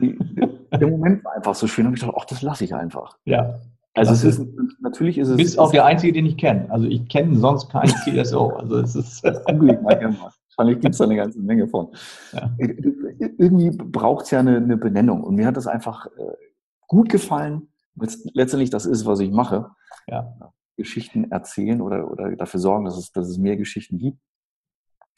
[0.00, 0.16] die,
[0.72, 3.18] der Moment war einfach so schön und ich dachte, ach, das lasse ich einfach.
[3.24, 3.60] Ja.
[3.94, 4.46] Also es ist,
[4.80, 5.36] natürlich ist es.
[5.36, 6.70] Du bist auch der Einzige, den ich kenne.
[6.70, 8.50] Also ich kenne sonst keinen CSO.
[8.50, 9.24] Also es ist.
[9.48, 9.96] Unbedingt mal
[10.56, 11.88] Wahrscheinlich gibt es da eine ganze Menge von.
[12.32, 12.50] Ja.
[12.58, 15.22] Irgendwie braucht es ja eine, eine, Benennung.
[15.22, 16.32] Und mir hat das einfach äh,
[16.86, 17.68] gut gefallen.
[17.94, 19.70] Letztendlich das ist, was ich mache.
[20.06, 20.52] Ja.
[20.76, 24.18] Geschichten erzählen oder, oder dafür sorgen, dass es, dass es mehr Geschichten gibt.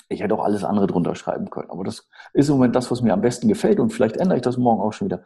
[0.09, 1.70] Ich hätte auch alles andere drunter schreiben können.
[1.70, 3.78] Aber das ist im Moment das, was mir am besten gefällt.
[3.78, 5.22] Und vielleicht ändere ich das morgen auch schon wieder.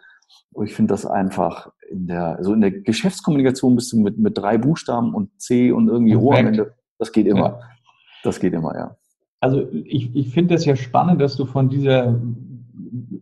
[0.54, 4.36] Aber ich finde das einfach in der, also in der Geschäftskommunikation bist du mit, mit
[4.36, 6.74] drei Buchstaben und C und irgendwie O am Ende.
[6.98, 7.40] Das geht immer.
[7.40, 7.60] Ja.
[8.24, 8.96] Das geht immer, ja.
[9.40, 12.20] Also ich, ich finde das ja spannend, dass du von dieser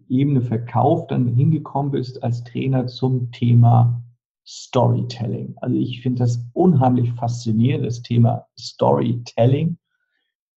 [0.09, 4.03] Ebene Verkauf dann hingekommen bist als Trainer zum Thema
[4.47, 5.55] Storytelling.
[5.61, 9.79] Also ich finde das unheimlich faszinierend, das Thema Storytelling.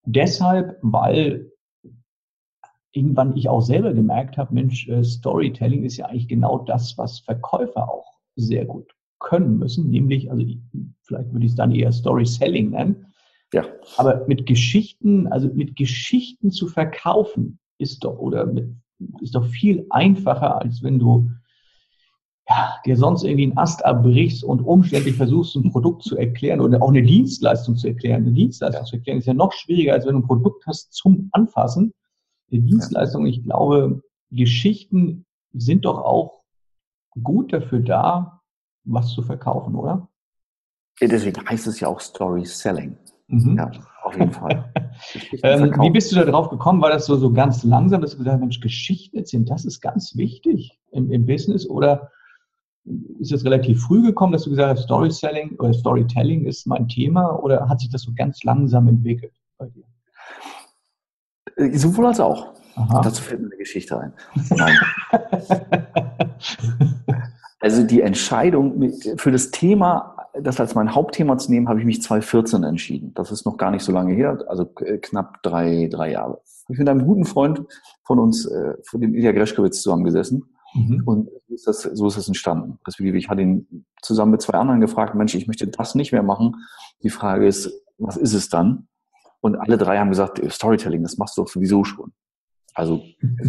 [0.05, 1.51] Deshalb, weil
[2.91, 7.19] irgendwann ich auch selber gemerkt habe, Mensch, äh, Storytelling ist ja eigentlich genau das, was
[7.19, 10.45] Verkäufer auch sehr gut können müssen, nämlich, also
[11.01, 13.13] vielleicht würde ich es dann eher Story Selling nennen.
[13.53, 13.65] Ja.
[13.97, 18.75] Aber mit Geschichten, also mit Geschichten zu verkaufen, ist doch, oder mit
[19.21, 21.29] ist doch viel einfacher, als wenn du
[22.49, 26.81] ja, dir sonst irgendwie einen Ast abbrichst und umständlich versuchst, ein Produkt zu erklären oder
[26.81, 28.23] auch eine Dienstleistung zu erklären.
[28.23, 31.29] Eine Dienstleistung zu erklären ist ja noch schwieriger, als wenn du ein Produkt hast zum
[31.31, 31.93] Anfassen.
[32.51, 36.43] Eine Dienstleistung, ich glaube, Geschichten sind doch auch
[37.21, 38.41] gut dafür da,
[38.83, 40.09] was zu verkaufen, oder?
[40.99, 42.97] Deswegen heißt es ja auch Story Selling.
[43.27, 43.57] Mhm.
[43.57, 43.71] Ja,
[44.13, 44.71] auf jeden Fall.
[45.43, 46.81] ähm, wie bist du da drauf gekommen?
[46.81, 49.81] War das so, so ganz langsam, dass du gesagt hast, Mensch, Geschichten erzählen, das ist
[49.81, 51.67] ganz wichtig im, im Business?
[51.67, 52.11] Oder
[53.19, 57.39] ist das relativ früh gekommen, dass du gesagt hast, Storytelling oder Storytelling ist mein Thema?
[57.41, 59.85] Oder hat sich das so ganz langsam entwickelt bei dir?
[61.77, 62.53] Sowohl als auch.
[62.75, 63.01] Aha.
[63.01, 64.13] Dazu fällt mir eine Geschichte ein.
[67.63, 72.01] Also die Entscheidung für das Thema das als mein Hauptthema zu nehmen, habe ich mich
[72.01, 73.13] 2014 entschieden.
[73.13, 76.41] Das ist noch gar nicht so lange her, also äh, knapp drei, drei Jahre.
[76.69, 77.61] Ich bin mit einem guten Freund
[78.03, 80.43] von uns, äh, von dem Ilya Greschkowitz zusammengesessen.
[80.73, 81.03] Mhm.
[81.05, 82.79] Und so ist, das, so ist das entstanden.
[82.87, 86.23] Respektive, ich hatte ihn zusammen mit zwei anderen gefragt, Mensch, ich möchte das nicht mehr
[86.23, 86.55] machen.
[87.03, 88.87] Die Frage ist, was ist es dann?
[89.39, 92.13] Und alle drei haben gesagt, Storytelling, das machst du doch sowieso schon.
[92.73, 93.03] Also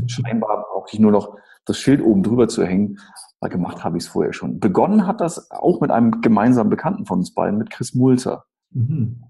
[0.06, 2.98] scheinbar brauche ich nur noch das Schild oben drüber zu hängen,
[3.40, 4.60] weil gemacht habe ich es vorher schon.
[4.60, 8.44] Begonnen hat das auch mit einem gemeinsamen Bekannten von uns beiden, mit Chris Mulzer.
[8.70, 9.24] Mhm.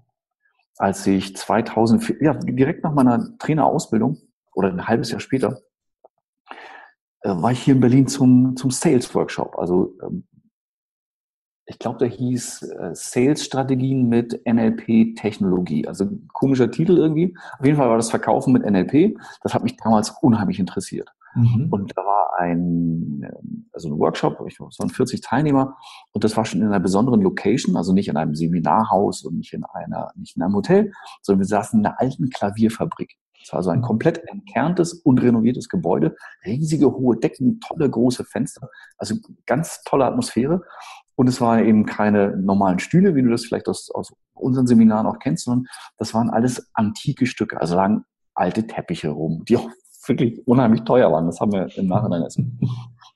[0.77, 4.17] Als ich 2004, ja, direkt nach meiner Trainerausbildung
[4.53, 5.61] oder ein halbes Jahr später,
[7.21, 9.57] äh, war ich hier in Berlin zum, zum Sales Workshop.
[9.57, 10.27] Also ähm,
[11.67, 15.87] ich glaube, der hieß äh, Sales-Strategien mit NLP-Technologie.
[15.87, 17.35] Also komischer Titel irgendwie.
[17.57, 19.17] Auf jeden Fall war das Verkaufen mit NLP.
[19.41, 21.09] Das hat mich damals unheimlich interessiert.
[21.35, 21.67] Mhm.
[21.71, 25.75] Und da war ein, ähm, also ein Workshop, ich glaube, es waren 40 Teilnehmer.
[26.11, 29.53] Und das war schon in einer besonderen Location, also nicht in einem Seminarhaus und nicht
[29.53, 33.17] in einer, nicht in einem Hotel, sondern wir saßen in einer alten Klavierfabrik.
[33.45, 38.69] Es war also ein komplett entkerntes und renoviertes Gebäude, riesige hohe Decken, tolle große Fenster,
[38.97, 40.63] also ganz tolle Atmosphäre.
[41.15, 45.07] Und es waren eben keine normalen Stühle, wie du das vielleicht aus, aus unseren Seminaren
[45.07, 49.69] auch kennst, sondern das waren alles antike Stücke, also lagen alte Teppiche rum, die auch
[50.07, 51.25] wirklich unheimlich teuer waren.
[51.25, 52.59] Das haben wir im Nachhinein essen.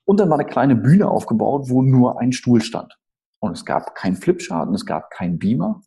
[0.04, 2.96] Und dann war eine kleine Bühne aufgebaut, wo nur ein Stuhl stand.
[3.38, 5.82] Und es gab keinen Flipchart und es gab keinen Beamer.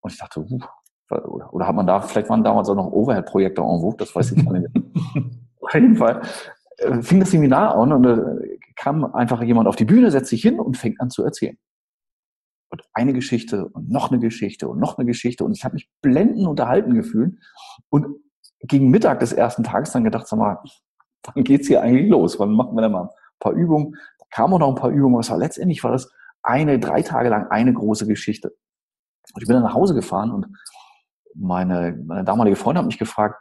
[0.00, 0.60] Und ich dachte, uh,
[1.10, 4.32] oder, oder hat man da, vielleicht waren damals auch noch Overhead-Projekte en vogue, das weiß
[4.32, 4.68] ich gar nicht.
[5.60, 6.22] Auf jeden Fall
[6.78, 10.42] äh, fing das Seminar an und äh, kam einfach jemand auf die Bühne, setzt sich
[10.42, 11.56] hin und fängt an zu erzählen.
[12.68, 15.44] Und eine Geschichte und noch eine Geschichte und noch eine Geschichte.
[15.44, 17.38] Und ich habe mich blendend unterhalten gefühlt.
[17.90, 18.06] Und
[18.60, 20.58] gegen Mittag des ersten Tages dann gedacht, sag mal,
[21.22, 22.38] wann geht's hier eigentlich los?
[22.38, 23.96] Wann machen wir denn mal ein paar Übungen?
[24.18, 26.10] Da kamen auch noch ein paar Übungen, aber es war letztendlich war das
[26.42, 28.48] eine, drei Tage lang eine große Geschichte.
[29.34, 30.46] Und ich bin dann nach Hause gefahren und
[31.34, 33.36] meine, meine damalige Freundin hat mich gefragt,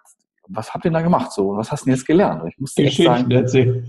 [0.48, 1.32] was habt ihr da gemacht?
[1.32, 2.44] So, was hast du denn jetzt gelernt?
[2.48, 3.88] Ich musste echt sagen, erzählen.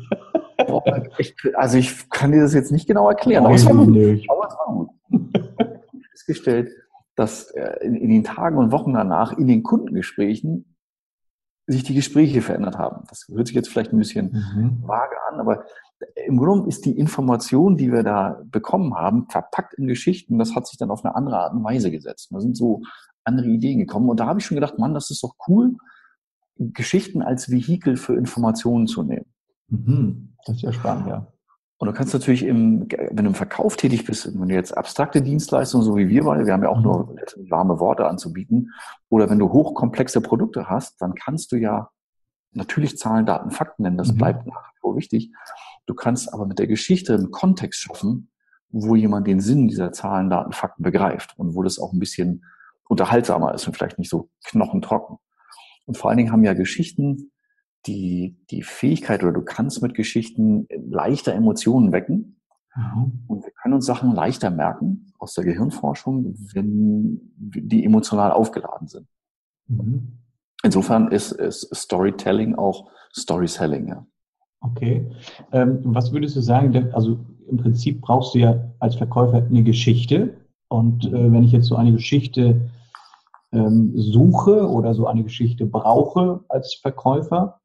[0.67, 0.83] Boah,
[1.19, 4.25] ich, also ich kann dir das jetzt nicht genau erklären, aber es war gut.
[4.29, 4.91] Aber es war gut.
[6.11, 6.71] Festgestellt,
[7.15, 10.77] dass äh, in, in den Tagen und Wochen danach in den Kundengesprächen
[11.67, 13.05] sich die Gespräche verändert haben.
[13.09, 14.83] Das hört sich jetzt vielleicht ein bisschen mhm.
[14.87, 15.65] vage an, aber
[16.27, 20.39] im Grunde ist die Information, die wir da bekommen haben, verpackt in Geschichten.
[20.39, 22.29] Das hat sich dann auf eine andere Art und Weise gesetzt.
[22.31, 22.83] Da sind so
[23.25, 24.09] andere Ideen gekommen.
[24.09, 25.75] Und da habe ich schon gedacht, Mann, das ist doch cool,
[26.59, 29.27] Geschichten als Vehikel für Informationen zu nehmen.
[29.69, 30.35] Mhm.
[30.45, 31.27] Das ist ja spannend, ja.
[31.79, 35.21] Und du kannst natürlich im, wenn du im Verkauf tätig bist, wenn du jetzt abstrakte
[35.21, 37.51] Dienstleistungen, so wie wir beide, wir haben ja auch nur mhm.
[37.51, 38.73] warme Worte anzubieten,
[39.11, 41.91] oder wenn du hochkomplexe Produkte hast, dann kannst du ja
[42.53, 44.17] natürlich Zahlen, Daten, Fakten nennen, das mhm.
[44.17, 45.33] bleibt nach wie vor wichtig.
[45.85, 48.31] Du kannst aber mit der Geschichte einen Kontext schaffen,
[48.71, 52.45] wo jemand den Sinn dieser Zahlen, Daten, Fakten begreift und wo das auch ein bisschen
[52.89, 55.19] unterhaltsamer ist und vielleicht nicht so knochentrocken.
[55.87, 57.31] Und vor allen Dingen haben ja Geschichten
[57.87, 62.41] die, die Fähigkeit oder du kannst mit Geschichten leichter Emotionen wecken.
[62.75, 63.25] Mhm.
[63.29, 69.07] Und wir können uns Sachen leichter merken aus der Gehirnforschung, wenn die emotional aufgeladen sind.
[69.69, 70.19] Mhm.
[70.63, 74.07] Insofern ist, ist Storytelling auch Storyselling, ja.
[74.61, 75.09] Okay.
[75.53, 76.93] Ähm, was würdest du sagen?
[76.93, 77.19] Also
[77.49, 80.37] im Prinzip brauchst du ja als Verkäufer eine Geschichte.
[80.69, 82.69] Und äh, wenn ich jetzt so eine Geschichte
[83.57, 87.61] ähm, suche oder so eine Geschichte brauche als Verkäufer,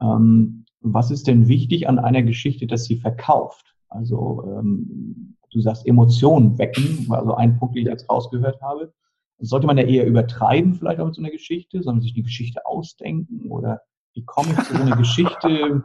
[0.00, 3.74] ähm, was ist denn wichtig an einer Geschichte, dass sie verkauft?
[3.88, 8.92] Also ähm, du sagst Emotionen wecken, also ein Punkt, den ich jetzt rausgehört habe.
[9.38, 12.64] sollte man ja eher übertreiben, vielleicht auch mit so einer Geschichte, sondern sich eine Geschichte
[12.66, 13.80] ausdenken oder
[14.14, 15.84] wie komme ich zu so einer Geschichte,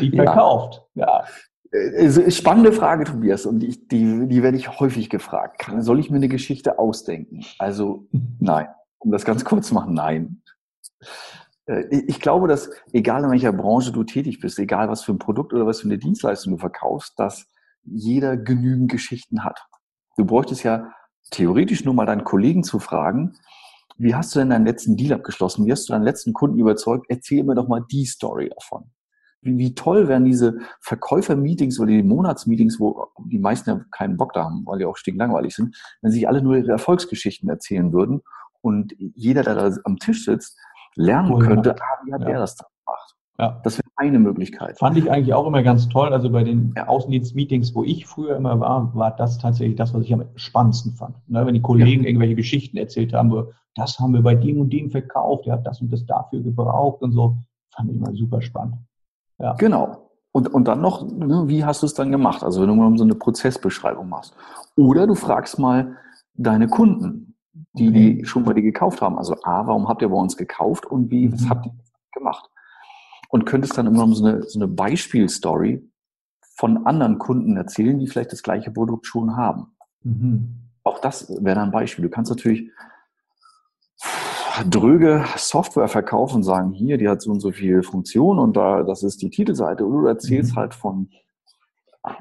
[0.00, 0.86] die verkauft?
[0.94, 1.06] Ja.
[1.06, 1.24] ja.
[1.72, 5.70] Spannende Frage, Tobias, und ich, die, die werde ich häufig gefragt.
[5.78, 7.44] soll ich mir eine Geschichte ausdenken?
[7.58, 8.08] Also
[8.40, 8.66] nein.
[8.98, 10.42] Um das ganz kurz zu machen, nein.
[11.66, 15.18] Äh, ich glaube, dass egal in welcher Branche du tätig bist, egal was für ein
[15.18, 17.46] Produkt oder was für eine Dienstleistung du verkaufst, dass
[17.84, 19.60] jeder genügend Geschichten hat.
[20.16, 20.92] Du bräuchtest ja
[21.30, 23.36] theoretisch nur mal deinen Kollegen zu fragen,
[23.96, 25.66] wie hast du denn deinen letzten Deal abgeschlossen?
[25.66, 27.06] Wie hast du deinen letzten Kunden überzeugt?
[27.08, 28.90] Erzähl mir doch mal die Story davon.
[29.42, 34.44] Wie, toll wären diese Verkäufer-Meetings oder die Monatsmeetings, wo die meisten ja keinen Bock da
[34.44, 38.20] haben, weil die auch stinklangweilig sind, wenn sich alle nur ihre Erfolgsgeschichten erzählen würden
[38.60, 40.58] und jeder, der da am Tisch sitzt,
[40.94, 42.28] lernen könnte, ah, wie hat ja.
[42.28, 43.16] der das gemacht?
[43.38, 43.60] Ja.
[43.64, 44.78] Das wäre eine Möglichkeit.
[44.78, 46.12] Fand ich eigentlich auch immer ganz toll.
[46.12, 50.12] Also bei den Außendienstmeetings, wo ich früher immer war, war das tatsächlich das, was ich
[50.12, 51.16] am spannendsten fand.
[51.26, 52.08] Ne, wenn die Kollegen ja.
[52.08, 55.66] irgendwelche Geschichten erzählt haben, wo, das haben wir bei dem und dem verkauft, der hat
[55.66, 57.38] das und das dafür gebraucht und so,
[57.74, 58.76] fand ich immer super spannend.
[59.40, 59.54] Ja.
[59.54, 60.10] Genau.
[60.32, 62.44] Und, und dann noch, ne, wie hast du es dann gemacht?
[62.44, 64.34] Also wenn du mal so eine Prozessbeschreibung machst.
[64.76, 65.96] Oder du fragst mal
[66.34, 67.36] deine Kunden,
[67.72, 68.14] die, okay.
[68.18, 69.18] die schon bei dir gekauft haben.
[69.18, 71.50] Also A, warum habt ihr bei uns gekauft und B, was mhm.
[71.50, 71.72] habt ihr
[72.12, 72.48] gemacht?
[73.28, 75.88] Und könntest dann immer so eine, so eine Beispielstory
[76.56, 79.68] von anderen Kunden erzählen, die vielleicht das gleiche Produkt schon haben.
[80.02, 80.56] Mhm.
[80.84, 82.04] Auch das wäre dann ein Beispiel.
[82.04, 82.70] Du kannst natürlich
[84.68, 88.82] dröge Software verkaufen und sagen, hier, die hat so und so viele Funktionen und da,
[88.82, 89.86] das ist die Titelseite.
[89.86, 90.56] Oder du erzählst mhm.
[90.56, 91.10] halt von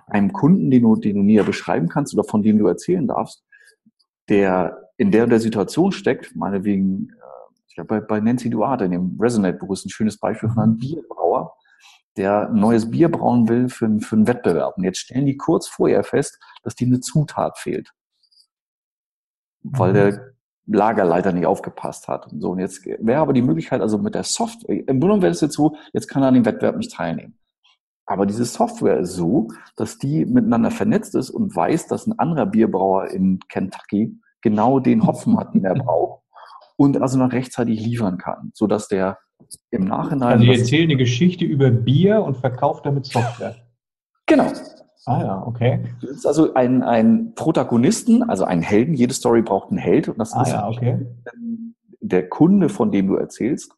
[0.08, 3.44] einem Kunden, den du, den du näher beschreiben kannst oder von dem du erzählen darfst,
[4.28, 8.92] der in der der Situation steckt, meinetwegen, äh, ich glaube, bei, bei Nancy Duarte in
[8.92, 11.56] dem Resonate-Buch ist ein schönes Beispiel von einem Bierbrauer,
[12.18, 14.78] der ein neues Bier brauen will für, für einen Wettbewerb.
[14.78, 17.94] Und jetzt stellen die kurz vorher fest, dass die eine Zutat fehlt.
[19.62, 20.34] Weil der
[20.72, 22.32] Lagerleiter nicht aufgepasst hat.
[22.32, 25.32] Und so, und jetzt wäre aber die Möglichkeit, also mit der Software, im Grunde wäre
[25.32, 27.38] es jetzt so, jetzt kann er an dem Wettbewerb nicht teilnehmen.
[28.06, 32.48] Aber diese Software ist so, dass die miteinander vernetzt ist und weiß, dass ein anderer
[32.48, 36.24] Bierbrauer in Kentucky genau den Hopfen hat, den er braucht
[36.76, 39.20] und also noch rechtzeitig liefern kann, sodass der
[39.70, 40.40] im Nachhinein.
[40.40, 43.56] Also, ihr erzählt eine Geschichte über Bier und verkauft damit Software.
[44.26, 44.52] Genau.
[45.06, 45.84] Ah ja, okay.
[46.02, 48.94] Das ist also ein, ein Protagonisten, also ein Helden.
[48.94, 51.06] Jede Story braucht einen Held und das ah, ist ja, okay.
[52.02, 53.74] der Kunde, von dem du erzählst,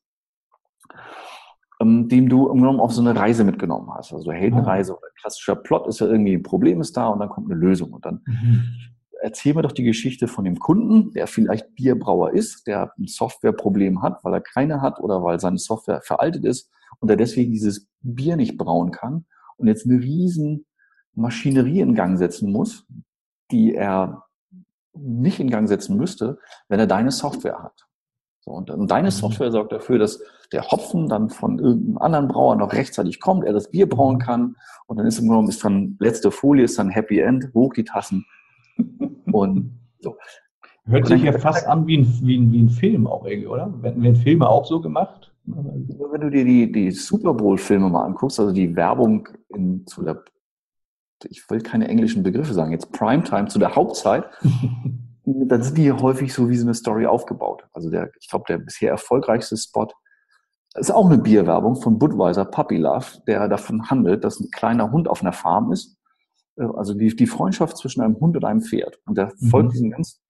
[1.79, 4.13] ähm, dem du irgendwann auf so eine Reise mitgenommen hast.
[4.13, 4.97] Also Heldenreise ah.
[4.97, 7.93] oder klassischer Plot ist ja irgendwie ein Problem ist da und dann kommt eine Lösung
[7.93, 8.63] und dann mhm
[9.21, 14.01] erzähl mir doch die Geschichte von dem Kunden, der vielleicht Bierbrauer ist, der ein Softwareproblem
[14.01, 16.69] hat, weil er keine hat oder weil seine Software veraltet ist
[16.99, 19.25] und der deswegen dieses Bier nicht brauen kann
[19.57, 20.65] und jetzt eine riesen
[21.13, 22.85] Maschinerie in Gang setzen muss,
[23.51, 24.23] die er
[24.93, 27.87] nicht in Gang setzen müsste, wenn er deine Software hat.
[28.41, 29.11] So, und, und deine mhm.
[29.11, 30.19] Software sorgt dafür, dass
[30.51, 34.55] der Hopfen dann von irgendeinem anderen Brauer noch rechtzeitig kommt, er das Bier brauen kann
[34.87, 37.83] und dann ist im Grunde ist dann letzte Folie, ist dann Happy End, hoch die
[37.83, 38.25] Tassen
[39.31, 40.17] und so.
[40.85, 43.71] Hört sich ja fast an wie ein, wie ein, wie ein Film auch irgendwie, oder?
[43.83, 45.31] Werden Filme auch so gemacht?
[45.45, 50.23] Wenn du dir die, die Super Bowl-Filme mal anguckst, also die Werbung in, zu der,
[51.25, 54.25] ich will keine englischen Begriffe sagen, jetzt Primetime, zu der Hauptzeit,
[55.25, 57.67] dann sind die häufig so wie so eine Story aufgebaut.
[57.73, 59.87] Also der, ich glaube, der bisher erfolgreichste Spot
[60.75, 65.07] ist auch eine Bierwerbung von Budweiser, Puppy Love, der davon handelt, dass ein kleiner Hund
[65.07, 65.97] auf einer Farm ist.
[66.57, 68.99] Äh, also die, die Freundschaft zwischen einem Hund und einem Pferd.
[69.05, 69.47] Und der mhm.
[69.47, 70.21] folgt diesen ganz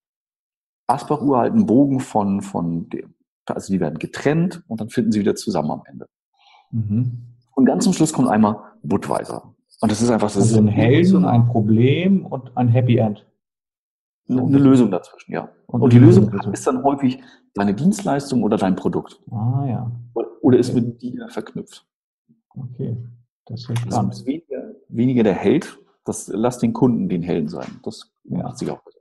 [0.87, 3.13] Asbach uralten Bogen von, von dem.
[3.45, 6.07] Also die werden getrennt und dann finden sie wieder zusammen am Ende.
[6.71, 7.27] Mhm.
[7.53, 9.50] Und ganz zum Schluss kommt einmal Budweiser.
[9.81, 13.25] Und das ist einfach das also ein Helden, ein Problem und ein Happy End.
[14.29, 15.49] Eine, eine Lösung dazwischen, ja.
[15.65, 17.19] Und, und die Lösung ist dann häufig
[17.55, 19.19] deine Dienstleistung oder dein Produkt.
[19.31, 19.91] Ah ja.
[20.41, 20.81] Oder ist okay.
[20.81, 21.85] mit dir verknüpft.
[22.49, 22.95] Okay.
[23.47, 24.11] Das ist ja spannend.
[24.11, 27.79] Also weniger, weniger der Held, das lass den Kunden den Helden sein.
[27.83, 28.43] Das ja.
[28.43, 28.99] macht sich auch besser.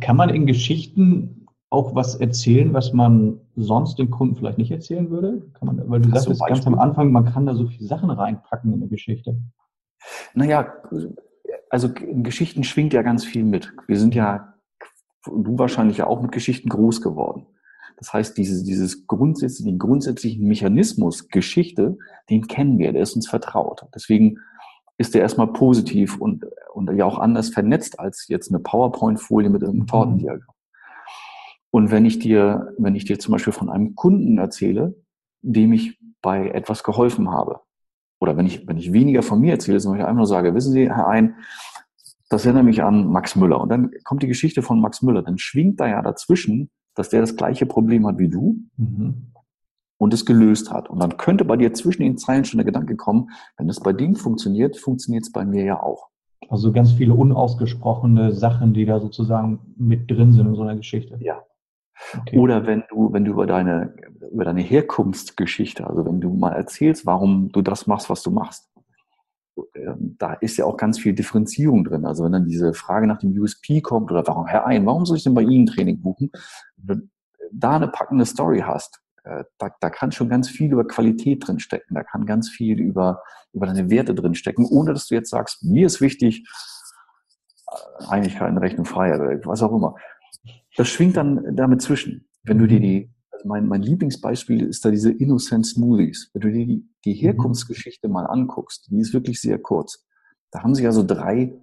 [0.00, 1.43] Kann man in Geschichten
[1.74, 5.42] auch was erzählen, was man sonst den Kunden vielleicht nicht erzählen würde?
[5.54, 8.10] Kann man, weil du Hast sagtest ganz am Anfang, man kann da so viele Sachen
[8.10, 9.36] reinpacken in eine Geschichte.
[10.34, 10.72] Naja,
[11.68, 13.72] also in Geschichten schwingt ja ganz viel mit.
[13.86, 14.54] Wir sind ja,
[15.26, 17.46] du wahrscheinlich ja auch mit Geschichten groß geworden.
[17.96, 21.98] Das heißt, dieses, dieses grundsätzliche, den grundsätzlichen Mechanismus Geschichte,
[22.30, 23.86] den kennen wir, der ist uns vertraut.
[23.94, 24.38] Deswegen
[24.98, 29.64] ist der erstmal positiv und, und ja auch anders vernetzt als jetzt eine PowerPoint-Folie mit
[29.64, 29.86] einem mhm.
[29.86, 30.53] Tortendiagramm.
[31.74, 34.94] Und wenn ich dir, wenn ich dir zum Beispiel von einem Kunden erzähle,
[35.42, 37.62] dem ich bei etwas geholfen habe,
[38.20, 40.70] oder wenn ich, wenn ich weniger von mir erzähle, sondern ich einfach nur sage, wissen
[40.70, 41.34] Sie, Herr Ein,
[42.28, 43.60] das erinnert mich an Max Müller.
[43.60, 45.22] Und dann kommt die Geschichte von Max Müller.
[45.22, 49.32] Dann schwingt da ja dazwischen, dass der das gleiche Problem hat wie du mhm.
[49.98, 50.88] und es gelöst hat.
[50.88, 53.92] Und dann könnte bei dir zwischen den Zeilen schon der Gedanke kommen, wenn das bei
[53.92, 56.06] dem funktioniert, funktioniert es bei mir ja auch.
[56.48, 61.18] Also ganz viele unausgesprochene Sachen, die da sozusagen mit drin sind in so einer Geschichte.
[61.20, 61.42] Ja,
[62.20, 62.38] Okay.
[62.38, 63.94] Oder wenn du, wenn du über deine,
[64.32, 68.68] über deine Herkunftsgeschichte, also wenn du mal erzählst, warum du das machst, was du machst,
[69.76, 72.04] ähm, da ist ja auch ganz viel Differenzierung drin.
[72.04, 75.16] Also wenn dann diese Frage nach dem USP kommt oder warum, Herr Ein, warum soll
[75.16, 76.30] ich denn bei Ihnen Training buchen?
[76.76, 77.10] Wenn
[77.52, 81.60] da eine packende Story hast, äh, da, da kann schon ganz viel über Qualität drin
[81.60, 85.30] stecken, da kann ganz viel über, über deine Werte drin stecken, ohne dass du jetzt
[85.30, 86.46] sagst, mir ist wichtig,
[87.68, 89.94] äh, eigentlich keine Rechnung frei oder was auch immer
[90.76, 92.28] das schwingt dann damit zwischen.
[92.42, 96.30] Wenn du dir die, also mein, mein Lieblingsbeispiel ist da diese Innocent Smoothies.
[96.32, 97.18] Wenn du dir die, die mhm.
[97.18, 100.04] Herkunftsgeschichte mal anguckst, die ist wirklich sehr kurz.
[100.50, 101.54] Da haben sich also drei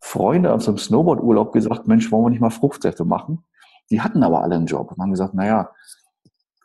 [0.00, 3.44] Freunde aus einem Snowboard-Urlaub gesagt, Mensch, wollen wir nicht mal Fruchtsäfte machen?
[3.90, 5.70] Die hatten aber alle einen Job und haben gesagt, naja,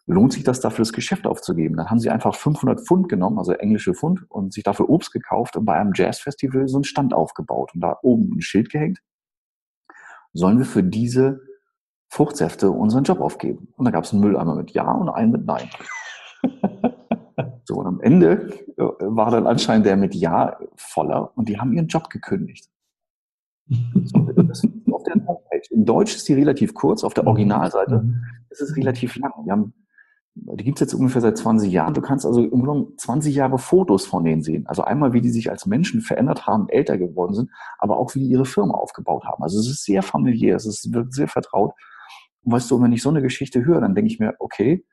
[0.07, 1.75] lohnt sich das dafür, das Geschäft aufzugeben?
[1.75, 5.57] Dann haben sie einfach 500 Pfund genommen, also englische Pfund, und sich dafür Obst gekauft
[5.57, 8.99] und bei einem Jazzfestival so einen Stand aufgebaut und da oben ein Schild gehängt.
[10.33, 11.41] Sollen wir für diese
[12.09, 13.67] Fruchtsäfte unseren Job aufgeben.
[13.75, 15.69] Und da gab es einen Mülleimer mit Ja und einen mit Nein.
[17.65, 21.73] so, und am Ende äh, war dann anscheinend der mit Ja voller und die haben
[21.73, 22.69] ihren Job gekündigt.
[23.67, 24.19] So,
[24.91, 25.61] auf der Homepage.
[25.71, 27.29] In Deutsch ist die relativ kurz, auf der mhm.
[27.29, 28.23] Originalseite mhm.
[28.49, 29.31] ist es relativ lang.
[29.43, 29.73] Wir haben,
[30.35, 31.93] die gibt es jetzt ungefähr seit 20 Jahren.
[31.93, 34.67] Du kannst also im Grunde 20 Jahre Fotos von denen sehen.
[34.67, 37.49] Also einmal, wie die sich als Menschen verändert haben, älter geworden sind,
[37.79, 39.41] aber auch wie die ihre Firma aufgebaut haben.
[39.41, 41.73] Also es ist sehr familiär, es ist, wirkt sehr vertraut.
[42.45, 44.85] Und weißt du, wenn ich so eine Geschichte höre, dann denke ich mir, okay,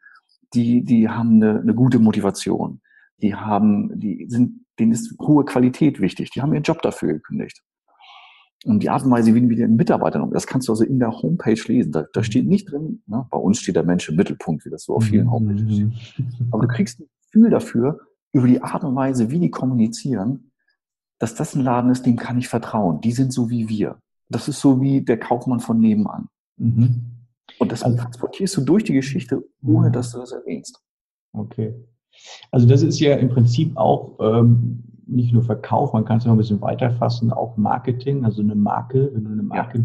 [0.55, 2.80] die, die haben eine, eine gute Motivation.
[3.18, 6.30] Die haben, die sind, denen ist hohe Qualität wichtig.
[6.30, 7.62] Die haben ihren Job dafür gekündigt.
[8.64, 11.11] Und die Art und Weise, wie wir den Mitarbeitern das kannst du also in der
[11.11, 11.92] Homepage lesen.
[11.92, 14.84] Da, da steht nicht drin, ne, bei uns steht der Mensch im Mittelpunkt, wie das
[14.84, 15.32] so auf vielen mhm.
[15.32, 15.92] Homepages steht.
[16.53, 18.00] Aber du kriegst ein Gefühl dafür,
[18.32, 20.53] über die Art und Weise, wie die kommunizieren,
[21.18, 23.00] dass das ein Laden ist, dem kann ich vertrauen.
[23.00, 23.98] Die sind so wie wir.
[24.28, 26.28] Das ist so wie der Kaufmann von nebenan.
[26.57, 27.11] Mhm.
[27.62, 29.92] Und das also, transportierst du durch die Geschichte, ohne mhm.
[29.92, 30.82] dass du das erwähnst.
[31.32, 31.72] Okay.
[32.50, 36.32] Also das ist ja im Prinzip auch ähm, nicht nur Verkauf, man kann es noch
[36.32, 39.84] ein bisschen weiterfassen, auch Marketing, also eine Marke, wenn du eine Marke ja.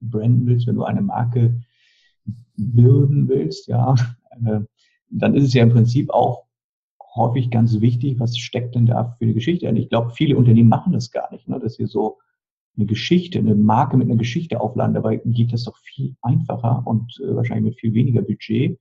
[0.00, 1.60] branden willst, wenn du eine Marke
[2.56, 3.94] bilden willst, ja,
[4.46, 4.60] äh,
[5.10, 6.46] dann ist es ja im Prinzip auch
[7.14, 9.68] häufig ganz wichtig, was steckt denn da für eine Geschichte.
[9.68, 12.18] Und ich glaube, viele Unternehmen machen das gar nicht, ne, dass sie so
[12.80, 14.94] eine Geschichte, eine Marke mit einer Geschichte aufladen.
[14.94, 18.78] Dabei geht das doch viel einfacher und äh, wahrscheinlich mit viel weniger Budget,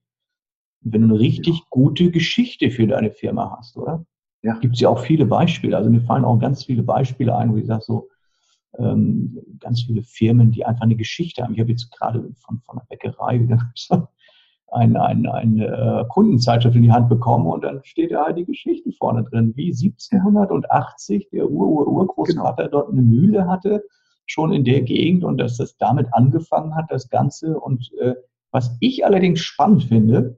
[0.81, 1.63] wenn du eine richtig ja.
[1.69, 4.05] gute Geschichte für deine Firma hast, oder?
[4.41, 4.57] Ja.
[4.59, 5.75] Gibt es ja auch viele Beispiele.
[5.75, 8.09] Also mir fallen auch ganz viele Beispiele ein, wo ich sage so,
[8.77, 11.53] ähm, ganz viele Firmen, die einfach eine Geschichte haben.
[11.53, 13.71] Ich habe jetzt gerade von, von einer Bäckerei wieder
[14.71, 18.45] ein, ein, eine äh, Kundenzeitschrift in die Hand bekommen und dann steht da halt die
[18.45, 22.71] Geschichte vorne drin, wie 1780 der Ur-Ur-Urgroßvater genau.
[22.71, 23.83] dort eine Mühle hatte
[24.29, 27.59] schon in der Gegend und dass das damit angefangen hat, das Ganze.
[27.59, 28.13] Und äh,
[28.51, 30.37] was ich allerdings spannend finde,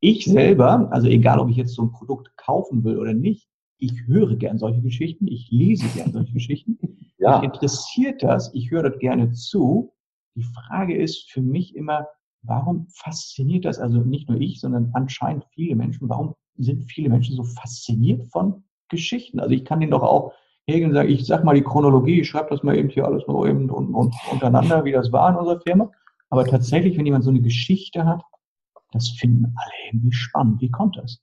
[0.00, 3.48] ich selber, also egal ob ich jetzt so ein Produkt kaufen will oder nicht,
[3.78, 6.78] ich höre gern solche Geschichten, ich lese gern solche Geschichten.
[7.18, 7.38] Ja.
[7.38, 9.92] Mich interessiert das, ich höre das gerne zu.
[10.34, 12.06] Die Frage ist für mich immer,
[12.42, 16.08] warum fasziniert das also nicht nur ich, sondern anscheinend viele Menschen?
[16.08, 19.40] Warum sind viele Menschen so fasziniert von Geschichten?
[19.40, 20.32] Also ich kann denen doch auch
[20.66, 23.26] hergehen und sagen, ich sag mal die Chronologie, ich schreibe das mal eben hier alles
[23.26, 25.90] mal eben und, und untereinander, wie das war in unserer Firma.
[26.30, 28.22] Aber tatsächlich, wenn jemand so eine Geschichte hat,
[28.92, 30.60] das finden alle irgendwie spannend.
[30.60, 31.20] Wie kommt das?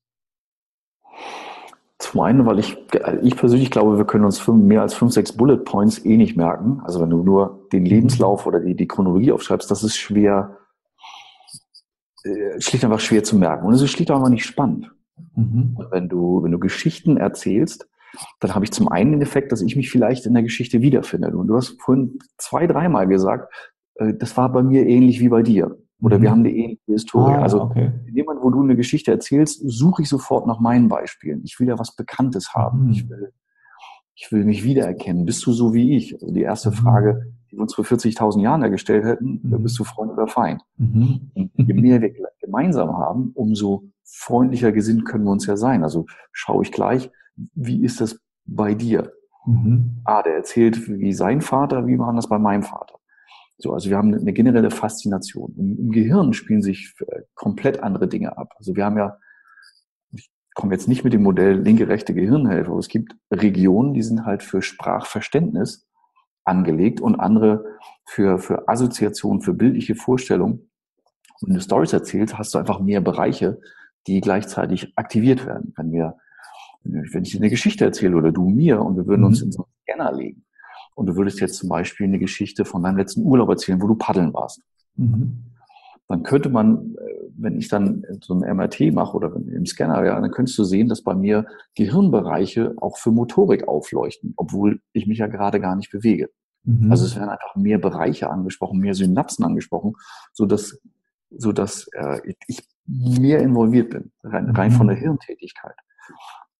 [1.99, 2.78] Zum einen, weil ich,
[3.24, 6.38] ich persönlich glaube, wir können uns fünf, mehr als fünf, sechs Bullet Points eh nicht
[6.38, 6.82] merken.
[6.84, 10.57] Also wenn du nur den Lebenslauf oder die, die Chronologie aufschreibst, das ist schwer,
[12.60, 13.66] schlicht einfach schwer zu merken.
[13.66, 14.92] Und es ist schlicht einfach nicht spannend.
[15.36, 15.78] Mhm.
[15.92, 17.88] wenn du, wenn du Geschichten erzählst,
[18.40, 21.36] dann habe ich zum einen den Effekt, dass ich mich vielleicht in der Geschichte wiederfinde.
[21.36, 23.54] Und du hast vorhin zwei, dreimal gesagt,
[23.96, 25.78] äh, das war bei mir ähnlich wie bei dir.
[26.02, 26.22] Oder mhm.
[26.22, 27.34] wir haben eine ähnliche Historie.
[27.34, 27.92] Ah, also okay.
[28.08, 31.42] in dem Moment, wo du eine Geschichte erzählst, suche ich sofort nach meinen Beispielen.
[31.44, 32.86] Ich will ja was Bekanntes haben.
[32.86, 32.92] Mhm.
[32.92, 33.32] Ich, will,
[34.16, 35.26] ich will mich wiedererkennen.
[35.26, 36.14] Bist du so wie ich?
[36.14, 36.76] Also die erste mhm.
[36.76, 39.64] Frage, uns vor 40.000 Jahren ja gestellt hätten, mhm.
[39.64, 40.62] bist du Freund oder Feind?
[40.78, 41.32] Mhm.
[41.34, 45.84] Je mehr wir gemeinsam haben, umso freundlicher gesinnt können wir uns ja sein.
[45.84, 47.12] Also schaue ich gleich,
[47.53, 49.12] wie ist das bei dir?
[49.45, 50.01] Mhm.
[50.03, 52.95] Ah, der erzählt, wie sein Vater, wie machen das bei meinem Vater?
[53.58, 55.55] So, also wir haben eine generelle Faszination.
[55.58, 58.53] Im, Im, Gehirn spielen sich äh, komplett andere Dinge ab.
[58.58, 59.18] Also wir haben ja,
[60.12, 64.03] ich komme jetzt nicht mit dem Modell linke, rechte Gehirnhälfte, aber es gibt Regionen, die
[64.03, 65.88] sind halt für Sprachverständnis
[66.48, 67.66] angelegt und andere
[68.06, 70.70] für, für Assoziation, für bildliche Vorstellung.
[71.41, 73.60] Wenn du Stories erzählst, hast du einfach mehr Bereiche,
[74.08, 75.74] die gleichzeitig aktiviert werden.
[75.76, 76.18] Wenn wir,
[76.84, 79.48] wenn ich dir eine Geschichte erzähle oder du mir und wir würden uns mhm.
[79.48, 80.43] in so einen Scanner legen,
[80.98, 83.93] und du würdest jetzt zum Beispiel eine Geschichte von deinem letzten Urlaub erzählen, wo du
[83.93, 84.64] paddeln warst.
[84.95, 85.43] Mhm.
[86.08, 90.20] Dann könnte man, äh, wenn ich dann so ein MRT mache oder im Scanner, ja,
[90.20, 91.45] dann könntest du sehen, dass bei mir
[91.76, 96.30] Gehirnbereiche auch für Motorik aufleuchten, obwohl ich mich ja gerade gar nicht bewege.
[96.64, 96.91] Mhm.
[96.91, 99.93] Also es werden einfach mehr Bereiche angesprochen, mehr Synapsen angesprochen,
[100.34, 100.80] so dass,
[101.30, 104.91] so dass äh, ich mehr involviert bin, rein, rein von mhm.
[104.91, 105.76] der Hirntätigkeit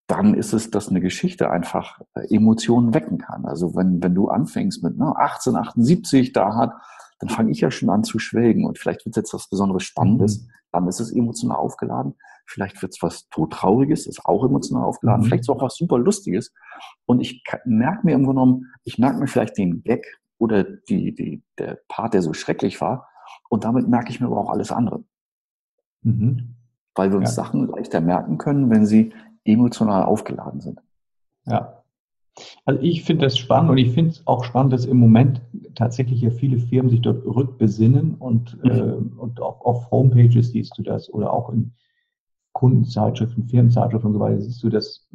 [0.08, 3.44] dann ist es, dass eine Geschichte einfach äh, Emotionen wecken kann.
[3.44, 6.72] Also wenn, wenn du anfängst mit ne, 1878, da hat,
[7.18, 9.82] dann fange ich ja schon an zu schwelgen und vielleicht wird es jetzt was besonderes
[9.82, 10.50] Spannendes, mhm.
[10.72, 12.14] dann ist es emotional aufgeladen.
[12.46, 15.22] Vielleicht wird es was todtrauriges, ist auch emotional aufgeladen.
[15.22, 15.26] Mhm.
[15.26, 16.52] Vielleicht ist auch was super Lustiges.
[17.04, 20.06] Und ich merke mir im Grunde genommen, ich merke mir vielleicht den Gag
[20.38, 23.08] oder die, die, der Part, der so schrecklich war.
[23.50, 25.04] Und damit merke ich mir aber auch alles andere.
[26.02, 26.54] Mhm.
[26.94, 27.44] Weil wir uns ja.
[27.44, 29.12] Sachen leichter merken können, wenn sie
[29.44, 30.80] emotional aufgeladen sind.
[31.44, 31.77] Ja.
[32.64, 35.40] Also ich finde das spannend und ich finde es auch spannend, dass im Moment
[35.74, 38.70] tatsächlich ja viele Firmen sich dort rückbesinnen und, mhm.
[38.70, 41.72] äh, und auch auf Homepages siehst du das oder auch in
[42.52, 45.08] Kundenzeitschriften, Firmenzeitschriften und so weiter siehst du, dass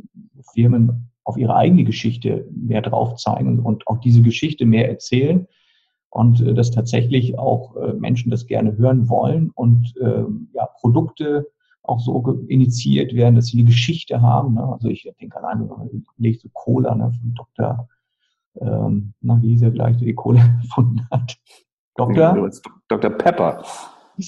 [0.53, 5.47] Firmen auf ihre eigene Geschichte mehr drauf zeigen und auch diese Geschichte mehr erzählen
[6.09, 11.47] und äh, dass tatsächlich auch äh, Menschen das gerne hören wollen und äh, ja, Produkte
[11.83, 14.55] auch so initiiert werden, dass sie eine Geschichte haben.
[14.55, 14.63] Ne?
[14.63, 15.69] Also ich denke allein,
[16.17, 17.87] lege so Cola ne, von Dr.
[18.61, 21.37] Ähm, na, wie hieß er gleich, der die Cola erfunden hat?
[21.95, 22.49] Dr.
[22.87, 23.09] Dr.
[23.11, 23.63] Pepper.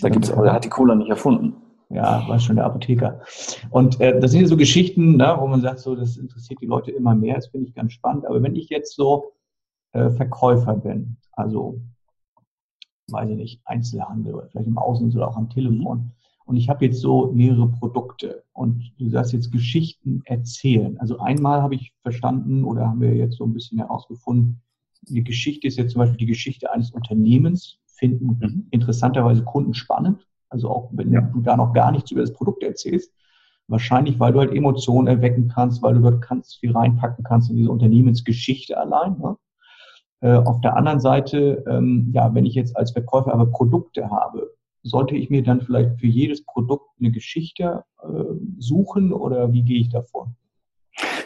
[0.02, 1.56] Da gibt's, aber er hat die Cola nicht erfunden.
[1.90, 3.22] Ja, war schon der Apotheker.
[3.70, 6.66] Und äh, das sind ja so Geschichten, ne, wo man sagt, so, das interessiert die
[6.66, 7.36] Leute immer mehr.
[7.36, 8.26] Das finde ich ganz spannend.
[8.26, 9.34] Aber wenn ich jetzt so
[9.94, 11.80] äh, Verkäufer bin, also
[13.12, 16.12] weiß ich nicht, Einzelhandel oder vielleicht im Außen oder auch am Telefon,
[16.46, 20.98] und ich habe jetzt so mehrere Produkte und du sagst jetzt Geschichten erzählen.
[21.00, 24.62] Also einmal habe ich verstanden oder haben wir jetzt so ein bisschen herausgefunden,
[25.08, 28.68] die Geschichte ist jetzt zum Beispiel die Geschichte eines Unternehmens, finden mhm.
[28.72, 30.28] interessanterweise Kunden spannend.
[30.50, 31.22] Also auch wenn ja.
[31.22, 33.12] du da noch gar nichts über das Produkt erzählst.
[33.68, 37.56] Wahrscheinlich, weil du halt Emotionen erwecken kannst, weil du dort ganz viel reinpacken kannst in
[37.56, 39.18] diese Unternehmensgeschichte allein.
[39.18, 39.38] Ne?
[40.22, 44.52] Äh, auf der anderen Seite, ähm, ja, wenn ich jetzt als Verkäufer aber Produkte habe,
[44.86, 48.08] sollte ich mir dann vielleicht für jedes Produkt eine Geschichte äh,
[48.60, 50.32] suchen oder wie gehe ich davor?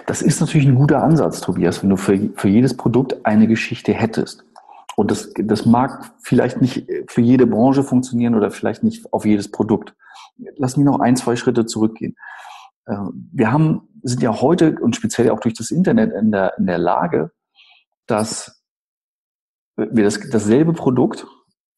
[0.07, 3.93] Das ist natürlich ein guter Ansatz, Tobias, wenn du für, für jedes Produkt eine Geschichte
[3.93, 4.45] hättest.
[4.95, 9.51] Und das, das mag vielleicht nicht für jede Branche funktionieren oder vielleicht nicht auf jedes
[9.51, 9.93] Produkt.
[10.55, 12.15] Lass mich noch ein, zwei Schritte zurückgehen.
[12.85, 12.95] Äh,
[13.33, 16.77] wir haben, sind ja heute und speziell auch durch das Internet in der, in der
[16.77, 17.31] Lage,
[18.07, 18.63] dass
[19.75, 21.27] wir das, dasselbe Produkt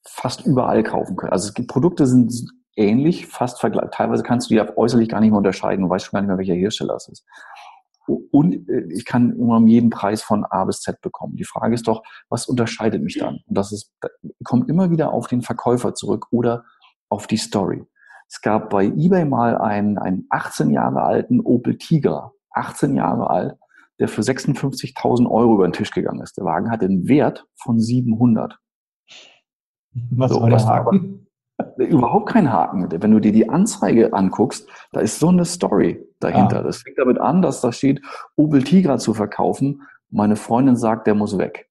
[0.04, 1.32] fast überall kaufen können.
[1.32, 2.34] Also es gibt Produkte sind
[2.76, 3.90] ähnlich, fast vergleich.
[3.92, 5.84] Teilweise kannst du die äußerlich gar nicht mehr unterscheiden.
[5.84, 7.26] Du weißt schon gar nicht mehr, welcher Hersteller es ist.
[8.08, 11.36] Und äh, ich kann um jeden Preis von A bis Z bekommen.
[11.36, 13.40] Die Frage ist doch, was unterscheidet mich dann?
[13.46, 13.94] Und das ist,
[14.44, 16.66] kommt immer wieder auf den Verkäufer zurück oder
[17.10, 17.86] auf die Story.
[18.28, 23.56] Es gab bei eBay mal einen, einen 18 Jahre alten Opel Tiger, 18 Jahre alt,
[24.00, 26.38] der für 56.000 Euro über den Tisch gegangen ist.
[26.38, 28.58] Der Wagen hatte einen Wert von 700.
[30.12, 31.28] Was so, war der Haken?
[31.78, 32.88] Überhaupt kein Haken.
[32.92, 36.60] Wenn du dir die Anzeige anguckst, da ist so eine Story dahinter.
[36.60, 36.64] Ah.
[36.64, 38.02] Das fängt damit an, dass da steht,
[38.36, 39.82] Opel Tigra zu verkaufen.
[40.10, 41.70] Meine Freundin sagt, der muss weg.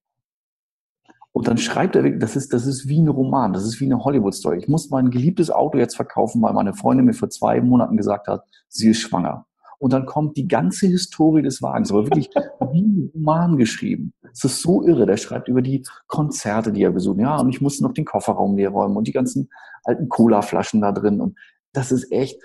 [1.32, 4.02] Und dann schreibt er, das ist, das ist wie ein Roman, das ist wie eine
[4.02, 4.58] Hollywood-Story.
[4.58, 8.26] Ich muss mein geliebtes Auto jetzt verkaufen, weil meine Freundin mir vor zwei Monaten gesagt
[8.26, 9.46] hat, sie ist schwanger.
[9.80, 12.28] Und dann kommt die ganze Historie des Wagens, aber wirklich
[12.70, 14.12] wie ein Roman geschrieben.
[14.30, 15.06] Es ist so irre.
[15.06, 17.18] Der schreibt über die Konzerte, die er besucht.
[17.18, 19.48] Ja, und ich musste noch den Kofferraum leer räumen und die ganzen
[19.84, 21.22] alten Cola-Flaschen da drin.
[21.22, 21.38] Und
[21.72, 22.38] das ist echt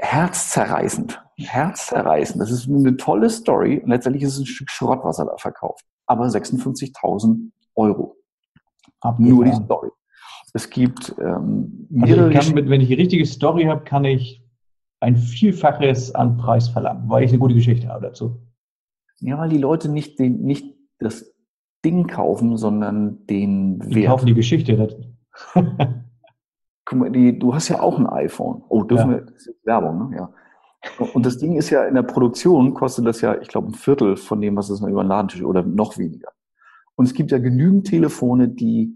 [0.00, 1.22] herzzerreißend.
[1.36, 2.42] Herzzerreißend.
[2.42, 3.78] Das ist eine tolle Story.
[3.78, 5.84] Und letztendlich ist es ein Stück Schrott, was er da verkauft.
[6.06, 8.16] Aber 56.000 Euro.
[9.18, 9.90] Nur die Story.
[10.52, 14.41] Es gibt ähm, also ich kann, wenn ich die richtige Story habe, kann ich
[15.02, 18.40] ein Vielfaches an Preis verlangen, weil ich eine gute Geschichte habe dazu.
[19.18, 21.34] Ja, weil die Leute nicht, den, nicht das
[21.84, 23.94] Ding kaufen, sondern den Wert.
[23.94, 24.96] Die kaufen die Geschichte.
[26.84, 28.62] Guck mal, die, du hast ja auch ein iPhone.
[28.68, 29.16] Oh, dürfen ja.
[29.18, 30.16] wir, das ist Werbung, ne?
[30.16, 30.30] Ja.
[31.14, 34.16] Und das Ding ist ja in der Produktion kostet das ja, ich glaube, ein Viertel
[34.16, 36.30] von dem, was es über den Ladentisch oder noch weniger.
[36.94, 38.94] Und es gibt ja genügend Telefone, die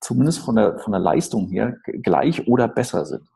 [0.00, 3.28] zumindest von der, von der Leistung her gleich oder besser sind.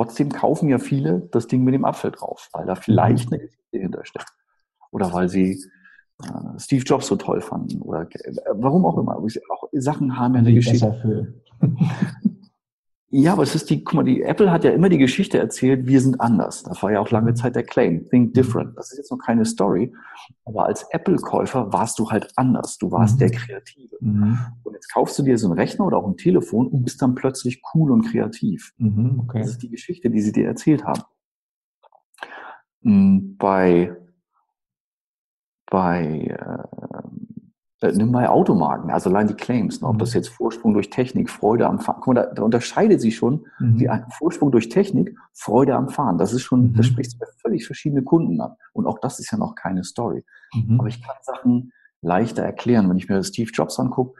[0.00, 3.34] Trotzdem kaufen ja viele das Ding mit dem Apfel drauf, weil da vielleicht mhm.
[3.34, 4.32] eine Geschichte hintersteckt.
[4.92, 5.62] Oder weil sie
[6.22, 7.82] äh, Steve Jobs so toll fanden.
[7.82, 9.18] Oder äh, warum auch immer.
[9.18, 11.34] Auch Sachen haben ja eine Geschichte.
[13.12, 15.88] Ja, aber es ist die, guck mal, die Apple hat ja immer die Geschichte erzählt,
[15.88, 16.62] wir sind anders.
[16.62, 18.08] Das war ja auch lange Zeit der Claim.
[18.08, 18.32] Think mhm.
[18.34, 18.78] different.
[18.78, 19.92] Das ist jetzt noch keine Story.
[20.44, 22.78] Aber als Apple-Käufer warst du halt anders.
[22.78, 23.18] Du warst mhm.
[23.18, 23.96] der Kreative.
[23.98, 24.38] Mhm.
[24.62, 27.16] Und jetzt kaufst du dir so einen Rechner oder auch ein Telefon und bist dann
[27.16, 28.72] plötzlich cool und kreativ.
[28.78, 29.40] Mhm, okay.
[29.40, 31.02] Das ist die Geschichte, die sie dir erzählt haben.
[32.82, 33.96] Hm, bei,
[35.68, 36.99] bei, äh,
[37.80, 40.16] äh, nimm mal Automarken, also allein die Claims, ne, ob das mhm.
[40.16, 43.78] jetzt Vorsprung durch Technik, Freude am Fahren, guck mal, da, da unterscheidet sich schon mhm.
[43.78, 46.18] die Vorsprung durch Technik, Freude am Fahren.
[46.18, 46.74] Das ist schon, mhm.
[46.74, 48.56] das spricht zwei völlig verschiedene Kunden an.
[48.72, 50.24] Und auch das ist ja noch keine Story.
[50.54, 50.78] Mhm.
[50.78, 51.72] Aber ich kann Sachen
[52.02, 54.18] leichter erklären, wenn ich mir Steve Jobs angucke,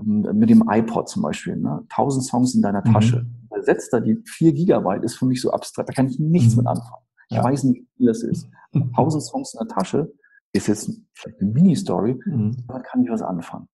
[0.00, 1.84] ähm, mit dem iPod zum Beispiel, ne?
[1.90, 3.22] 1000 Songs in deiner Tasche.
[3.22, 3.62] Mhm.
[3.62, 6.62] Setzt da die 4 Gigabyte ist für mich so abstrakt, da kann ich nichts mhm.
[6.62, 7.02] mit anfangen.
[7.28, 7.42] Ich ja.
[7.42, 8.48] weiß nicht, wie viel das ist.
[8.72, 10.12] 1000 Songs in der Tasche,
[10.56, 12.56] ist jetzt vielleicht eine Mini-Story, mhm.
[12.66, 13.68] damit kann ich was anfangen.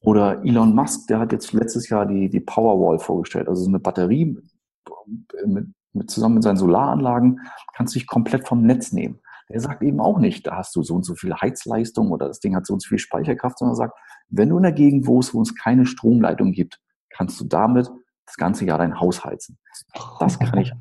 [0.00, 3.80] Oder Elon Musk, der hat jetzt letztes Jahr die, die Powerwall vorgestellt, also so eine
[3.80, 4.36] Batterie
[5.46, 7.40] mit, mit, zusammen mit seinen Solaranlagen,
[7.74, 9.20] kannst du dich komplett vom Netz nehmen.
[9.50, 12.40] Der sagt eben auch nicht, da hast du so und so viel Heizleistung oder das
[12.40, 13.98] Ding hat so und so viel Speicherkraft, sondern sagt,
[14.28, 17.90] wenn du in der Gegend wohnst, wo es keine Stromleitung gibt, kannst du damit
[18.26, 19.58] das ganze Jahr dein Haus heizen.
[20.20, 20.72] Das kann ich,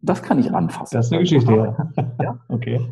[0.00, 0.96] das kann ich anfassen.
[0.96, 2.16] Das ist eine Geschichte, ja.
[2.22, 2.38] ja?
[2.48, 2.88] Okay.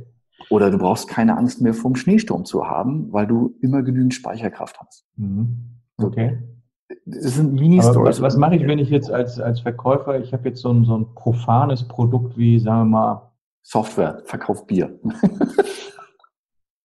[0.50, 4.78] Oder du brauchst keine Angst mehr vom Schneesturm zu haben, weil du immer genügend Speicherkraft
[4.80, 5.06] hast.
[5.16, 5.78] Mhm.
[5.98, 6.38] Okay.
[7.06, 8.20] Das sind Mini-Stories.
[8.20, 10.84] Was, was mache ich, wenn ich jetzt als, als Verkäufer, ich habe jetzt so ein,
[10.84, 13.32] so ein profanes Produkt wie, sagen wir mal,
[13.62, 14.98] Software, verkauft Bier.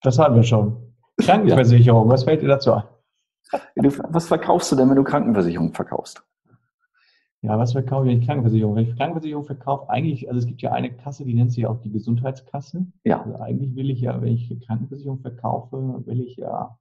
[0.02, 0.78] das hatten wir schon.
[1.20, 2.84] Krankenversicherung, was fällt dir dazu ein?
[4.10, 6.24] was verkaufst du denn, wenn du Krankenversicherung verkaufst?
[7.44, 8.76] Ja, was verkaufe ich, wenn ich Krankenversicherung?
[8.76, 11.80] Wenn ich Krankenversicherung verkaufe, eigentlich, also es gibt ja eine Kasse, die nennt sich auch
[11.82, 12.88] die Gesundheitskasse.
[13.04, 13.22] Ja.
[13.22, 16.78] Also eigentlich will ich ja, wenn ich Krankenversicherung verkaufe, will ich ja,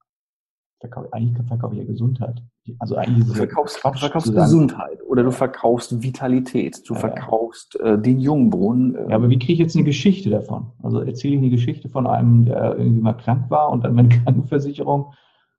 [0.81, 2.43] verkaufe, eigentlich verkaufe ich ja Gesundheit.
[2.79, 7.01] Also eigentlich ist du verkaufst, Quatsch, du verkaufst Gesundheit oder du verkaufst Vitalität, du ja,
[7.01, 8.95] verkaufst äh, den Jungbrunnen.
[8.95, 9.11] Äh.
[9.11, 10.73] Ja, aber wie kriege ich jetzt eine Geschichte davon?
[10.83, 14.09] Also erzähle ich eine Geschichte von einem, der irgendwie mal krank war und dann meine
[14.25, 15.13] Krankenversicherung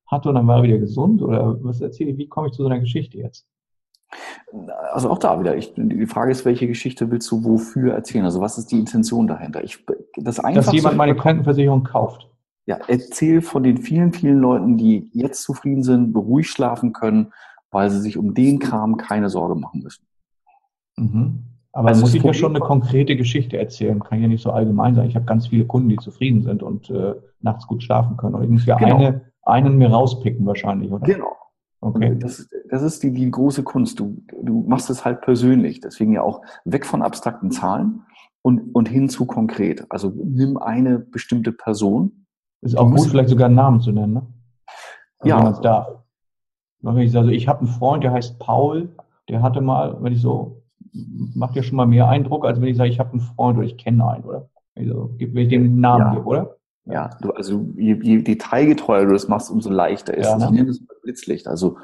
[0.08, 1.22] hatte und dann war er wieder gesund?
[1.22, 2.18] Oder was erzähle ich?
[2.18, 3.46] Wie komme ich zu so einer Geschichte jetzt?
[4.94, 8.26] Also auch da wieder, ich, die Frage ist, welche Geschichte willst du wofür erzählen?
[8.26, 9.64] Also was ist die Intention dahinter?
[9.64, 9.86] Ich,
[10.16, 12.30] das Dass jemand meine Krankenversicherung kauft.
[12.66, 17.32] Ja, erzähl von den vielen, vielen Leuten, die jetzt zufrieden sind, beruhigt schlafen können,
[17.72, 20.06] weil sie sich um den Kram keine Sorge machen müssen.
[20.98, 21.44] Mhm.
[21.72, 24.00] Aber also muss ich ja schon eine konkrete Geschichte erzählen.
[24.00, 25.08] Kann ja nicht so allgemein sein.
[25.08, 28.36] Ich habe ganz viele Kunden, die zufrieden sind und äh, nachts gut schlafen können.
[28.36, 28.98] Und ich muss ja genau.
[28.98, 31.06] eine, einen mir rauspicken wahrscheinlich, oder?
[31.06, 31.36] Genau.
[31.80, 32.18] Okay.
[32.18, 34.00] Das, das ist die, die große Kunst.
[34.00, 35.80] Du, du machst es halt persönlich.
[35.80, 38.04] Deswegen ja auch weg von abstrakten Zahlen
[38.42, 39.86] und, und hin zu konkret.
[39.90, 42.26] Also nimm eine bestimmte Person.
[42.62, 44.28] Ist auch gut, vielleicht sogar einen Namen zu nennen, ne?
[45.20, 45.38] Also ja.
[45.38, 45.88] Wenn man darf.
[46.84, 48.90] Also ich habe einen Freund, der heißt Paul,
[49.30, 50.64] der hatte mal, wenn ich so,
[51.36, 53.68] macht ja schon mal mehr Eindruck, als wenn ich sage, ich habe einen Freund oder
[53.68, 54.50] ich kenne einen, oder?
[54.76, 56.12] Also, gib mir den Namen ja.
[56.14, 56.57] hier, oder?
[56.90, 60.40] Ja, du, also je, je detailgetreuer du das machst, umso leichter ist Ja, es.
[60.40, 60.46] ne?
[60.46, 61.48] Ich nenne das mal Blitzlicht.
[61.48, 61.78] Also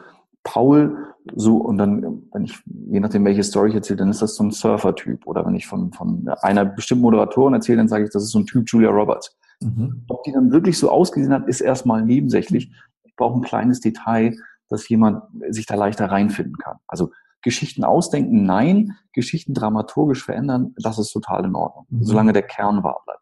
[0.43, 0.97] Paul,
[1.35, 4.43] so, und dann, wenn ich, je nachdem, welche Story ich erzähle, dann ist das so
[4.43, 5.25] ein Surfer-Typ.
[5.25, 8.39] Oder wenn ich von, von einer bestimmten Moderatorin erzähle, dann sage ich, das ist so
[8.39, 9.35] ein Typ Julia Roberts.
[9.61, 10.03] Mhm.
[10.09, 12.71] Ob die dann wirklich so ausgesehen hat, ist erstmal nebensächlich.
[13.03, 14.35] Ich brauche ein kleines Detail,
[14.69, 16.77] dass jemand sich da leichter reinfinden kann.
[16.87, 18.95] Also Geschichten ausdenken, nein.
[19.13, 21.85] Geschichten dramaturgisch verändern, das ist total in Ordnung.
[21.89, 22.03] Mhm.
[22.03, 23.21] Solange der Kern wahr bleibt.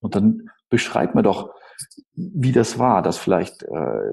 [0.00, 1.50] Und dann beschreib mir doch,
[2.14, 4.12] wie das war, dass vielleicht äh,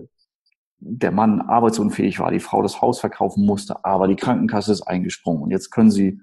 [0.80, 5.44] der Mann arbeitsunfähig war, die Frau das Haus verkaufen musste, aber die Krankenkasse ist eingesprungen
[5.44, 6.22] und jetzt können sie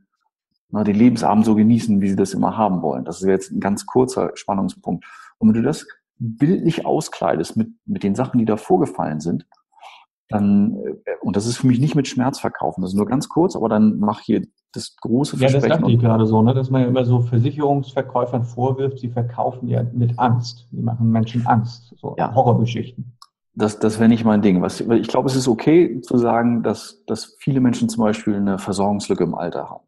[0.73, 3.05] na, den Lebensabend so genießen, wie sie das immer haben wollen.
[3.05, 5.05] Das ist jetzt ein ganz kurzer Spannungspunkt.
[5.39, 5.87] Und wenn du das
[6.19, 9.47] bildlich auskleidest mit, mit den Sachen, die da vorgefallen sind,
[10.29, 13.29] dann, äh, und das ist für mich nicht mit Schmerz verkaufen, das ist nur ganz
[13.29, 15.81] kurz, aber dann mach hier das große Ja, das Versprechen.
[15.83, 16.55] dachte ich gerade so, ne?
[16.55, 20.67] dass man ja immer so Versicherungsverkäufern vorwirft, sie verkaufen ja mit Angst.
[20.73, 21.95] Die machen Menschen Angst.
[21.99, 22.35] So Ja.
[22.35, 23.13] Horrorgeschichten.
[23.55, 24.63] Das, das wäre nicht mein Ding.
[24.63, 28.59] Was, ich glaube, es ist okay zu sagen, dass, dass viele Menschen zum Beispiel eine
[28.59, 29.85] Versorgungslücke im Alter haben.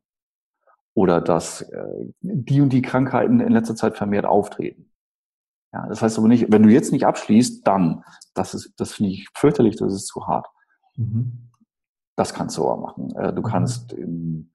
[0.93, 4.91] Oder dass äh, die und die Krankheiten in letzter Zeit vermehrt auftreten.
[5.73, 8.05] Ja, das heißt aber nicht, wenn du jetzt nicht abschließt, dann,
[8.35, 10.47] das ist, das finde ich fürchterlich, das ist zu hart.
[10.97, 11.51] Mhm.
[12.17, 13.13] Das kannst du aber machen.
[13.17, 13.47] Äh, du Mhm.
[13.47, 14.51] kannst ähm,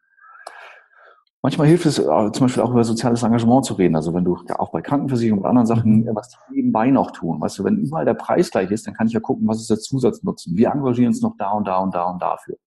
[1.41, 3.95] manchmal hilft es äh, zum Beispiel auch über soziales Engagement zu reden.
[3.95, 6.07] Also wenn du ja auch bei Krankenversicherung und anderen Sachen Mhm.
[6.07, 7.39] äh, was nebenbei noch tun.
[7.41, 9.69] Weißt du, wenn überall der Preis gleich ist, dann kann ich ja gucken, was ist
[9.69, 10.55] der Zusatznutzen.
[10.57, 12.57] Wir engagieren uns noch da und da und da und dafür.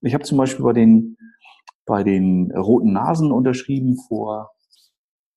[0.00, 1.16] Ich habe zum Beispiel bei den
[1.84, 4.50] bei den roten Nasen unterschrieben vor,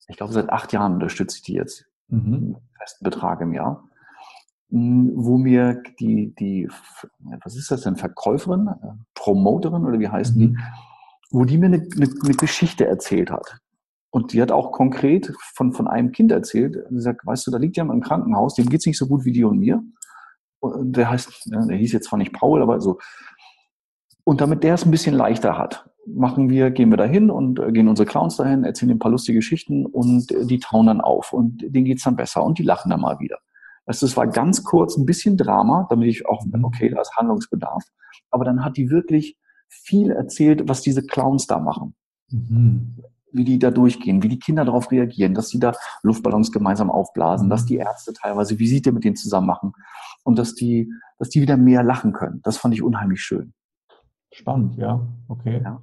[0.08, 2.56] ich glaube seit acht Jahren unterstütze ich die jetzt Mhm.
[2.76, 3.84] festen Betrag im Jahr,
[4.70, 6.68] mh, wo mir die, die,
[7.44, 10.58] was ist das denn, Verkäuferin, äh, Promoterin oder wie heißen die, Mhm.
[11.30, 13.58] Wo die mir eine, eine, eine Geschichte erzählt hat.
[14.10, 16.76] Und die hat auch konkret von, von einem Kind erzählt.
[16.90, 19.32] Sie sagt, weißt du, da liegt jemand im Krankenhaus, dem geht's nicht so gut wie
[19.32, 19.82] dir und mir.
[20.58, 22.98] Und der heißt, der hieß jetzt zwar nicht Paul, aber so.
[24.24, 27.72] Und damit der es ein bisschen leichter hat, machen wir, gehen wir dahin und äh,
[27.72, 31.32] gehen unsere Clowns dahin, erzählen ein paar lustige Geschichten und äh, die tauen dann auf
[31.32, 33.38] und denen geht's dann besser und die lachen dann mal wieder.
[33.86, 36.64] Also es war ganz kurz ein bisschen Drama, damit ich auch, Mhm.
[36.64, 37.84] okay, da ist Handlungsbedarf.
[38.30, 39.36] Aber dann hat die wirklich
[39.70, 41.94] viel erzählt, was diese Clowns da machen
[42.32, 42.96] Mhm.
[43.32, 47.46] wie die da durchgehen, wie die Kinder darauf reagieren, dass die da Luftballons gemeinsam aufblasen,
[47.46, 47.50] Mhm.
[47.50, 49.72] dass die Ärzte teilweise Visite mit denen zusammen machen
[50.24, 52.40] und dass die, dass die wieder mehr lachen können.
[52.42, 53.52] Das fand ich unheimlich schön.
[54.32, 55.00] Spannend, ja.
[55.28, 55.60] Okay.
[55.62, 55.82] Ja.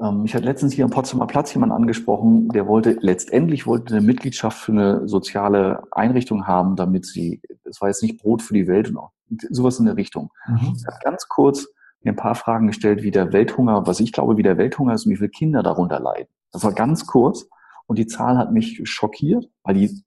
[0.00, 4.04] Ähm, ich hatte letztens hier am Potsdamer Platz jemanden angesprochen, der wollte letztendlich wollte eine
[4.04, 8.66] Mitgliedschaft für eine soziale Einrichtung haben, damit sie, das war jetzt nicht Brot für die
[8.66, 9.12] Welt und auch
[9.50, 10.30] sowas in der Richtung.
[10.46, 10.74] Mhm.
[10.76, 11.66] Ich habe ganz kurz
[12.06, 15.04] mir ein paar Fragen gestellt, wie der Welthunger, was ich glaube, wie der Welthunger ist
[15.06, 16.28] und wie viele Kinder darunter leiden.
[16.52, 17.46] Das war ganz kurz
[17.86, 20.02] und die Zahl hat mich schockiert, weil die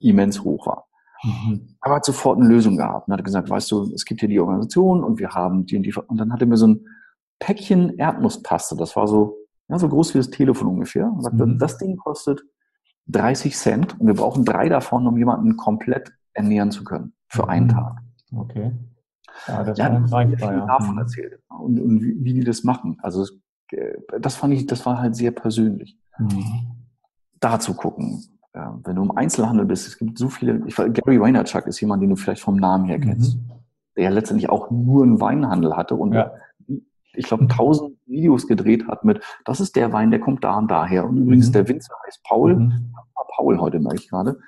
[0.00, 0.86] immens hoch war.
[1.22, 1.76] Mhm.
[1.80, 4.38] Aber hat sofort eine Lösung gehabt und hat gesagt, weißt du, es gibt hier die
[4.38, 5.94] Organisation und wir haben die und die.
[5.94, 6.84] Und dann hat er mir so ein
[7.40, 9.36] Päckchen Erdnusspaste, das war so,
[9.68, 11.10] ja, so groß wie das Telefon ungefähr.
[11.10, 11.58] Und sagte, Mhm.
[11.58, 12.42] das Ding kostet
[13.06, 17.66] 30 Cent und wir brauchen drei davon, um jemanden komplett ernähren zu können für einen
[17.66, 17.70] Mhm.
[17.70, 17.96] Tag.
[18.34, 18.72] Okay.
[19.46, 20.66] Ja, das Ja, war viel ja.
[20.66, 20.98] davon Mhm.
[21.00, 22.98] erzählt und, und wie, wie die das machen.
[23.02, 23.24] Also
[23.70, 25.96] äh, das fand ich, das war halt sehr persönlich.
[26.18, 26.44] Mhm.
[27.40, 28.22] Da zu gucken,
[28.54, 30.62] ja, wenn du im Einzelhandel bist, es gibt so viele.
[30.66, 33.50] Ich, Gary Vaynerchuk ist jemand, den du vielleicht vom Namen her kennst, Mhm.
[33.96, 36.32] der ja letztendlich auch nur einen Weinhandel hatte und Ja.
[37.14, 40.70] ich glaube tausend Videos gedreht hat mit, das ist der Wein, der kommt da und
[40.70, 41.06] daher.
[41.08, 41.52] Und übrigens Mhm.
[41.52, 42.94] der Winzer heißt Paul, Mhm.
[43.36, 44.38] Paul heute merke ich gerade.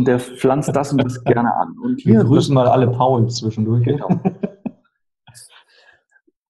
[0.00, 1.76] Und der pflanzt das und das gerne an.
[1.78, 3.84] Und Wir hier grüßen mal alle Pauls zwischendurch.
[3.84, 4.08] Genau.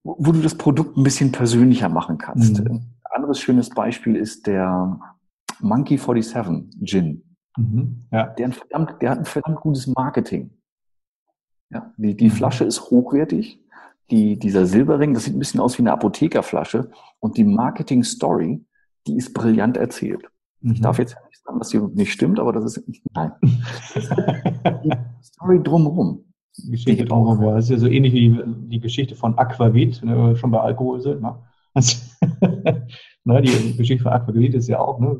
[0.05, 2.61] wo du das Produkt ein bisschen persönlicher machen kannst.
[2.61, 2.66] Mhm.
[2.68, 5.01] Ein anderes schönes Beispiel ist der
[5.59, 7.36] Monkey 47 Gin.
[7.57, 8.07] Mhm.
[8.12, 8.28] Ja.
[8.28, 10.51] Der, verdammt, der hat ein verdammt gutes Marketing.
[11.70, 12.30] Ja, die, die Mhm.
[12.30, 13.61] Flasche ist hochwertig.
[14.12, 16.92] Die, dieser Silberring, das sieht ein bisschen aus wie eine Apothekerflasche.
[17.18, 18.64] Und die Marketing-Story,
[19.09, 20.30] die ist brillant erzählt.
[20.62, 20.82] Ich Mhm.
[20.82, 22.82] darf jetzt nicht sagen, dass die nicht stimmt, aber das ist,
[23.14, 23.32] nein.
[24.84, 24.92] Die
[25.22, 26.24] Story drumherum.
[26.58, 27.54] Die Geschichte drumherum, ja.
[27.54, 28.38] Das ist ja so ähnlich wie
[28.68, 31.22] die, Geschichte von Aquavit, wenn wir schon bei Alkohol sind.
[31.22, 31.34] Ne?
[31.74, 31.96] Also,
[33.24, 35.16] ne, die Geschichte von Aquavit ist ja auch ne,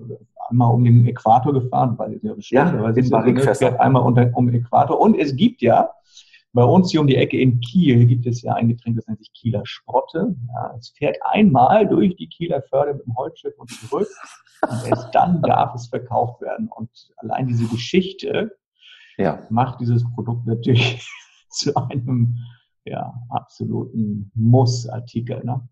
[0.49, 3.80] einmal um den Äquator gefahren, weil ja Ja, es in ne, Barrikfässer.
[3.80, 5.01] einmal unter, um den Äquator.
[5.01, 5.88] Und es gibt ja,
[6.53, 9.20] bei uns hier um die Ecke in Kiel gibt es ja ein Getränk, das nennt
[9.20, 10.34] sich Kieler Sprotte.
[10.48, 14.09] Ja, es fährt einmal durch die Kieler Förde mit dem Holzschiff und zurück.
[14.68, 16.68] Und erst dann darf es verkauft werden.
[16.68, 18.57] Und allein diese Geschichte
[19.16, 19.46] Ja.
[19.48, 21.09] macht dieses Produkt natürlich
[21.51, 22.36] zu einem
[22.84, 25.44] ja, absoluten Muss-Artikel.
[25.44, 25.68] Ne?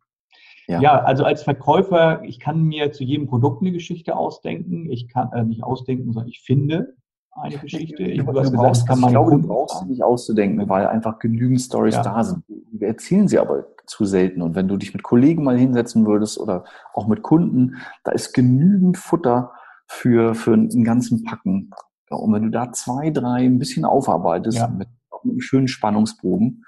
[0.68, 0.80] Ja.
[0.80, 1.02] ja.
[1.02, 4.90] also als Verkäufer, ich kann mir zu jedem Produkt eine Geschichte ausdenken.
[4.90, 6.94] Ich kann äh, nicht ausdenken, sondern ich finde
[7.40, 8.02] eine Geschichte.
[8.02, 11.18] Ich, du, du brauchst, kann man ich glaube, du brauchst sie nicht auszudenken, weil einfach
[11.18, 12.02] genügend Stories ja.
[12.02, 12.44] da sind.
[12.72, 14.42] Wir erzählen sie aber zu selten.
[14.42, 16.64] Und wenn du dich mit Kollegen mal hinsetzen würdest oder
[16.94, 19.52] auch mit Kunden, da ist genügend Futter
[19.86, 21.70] für, für einen ganzen Packen.
[22.10, 24.68] Und wenn du da zwei, drei ein bisschen aufarbeitest ja.
[24.68, 26.64] mit, mit einem schönen Spannungsbogen,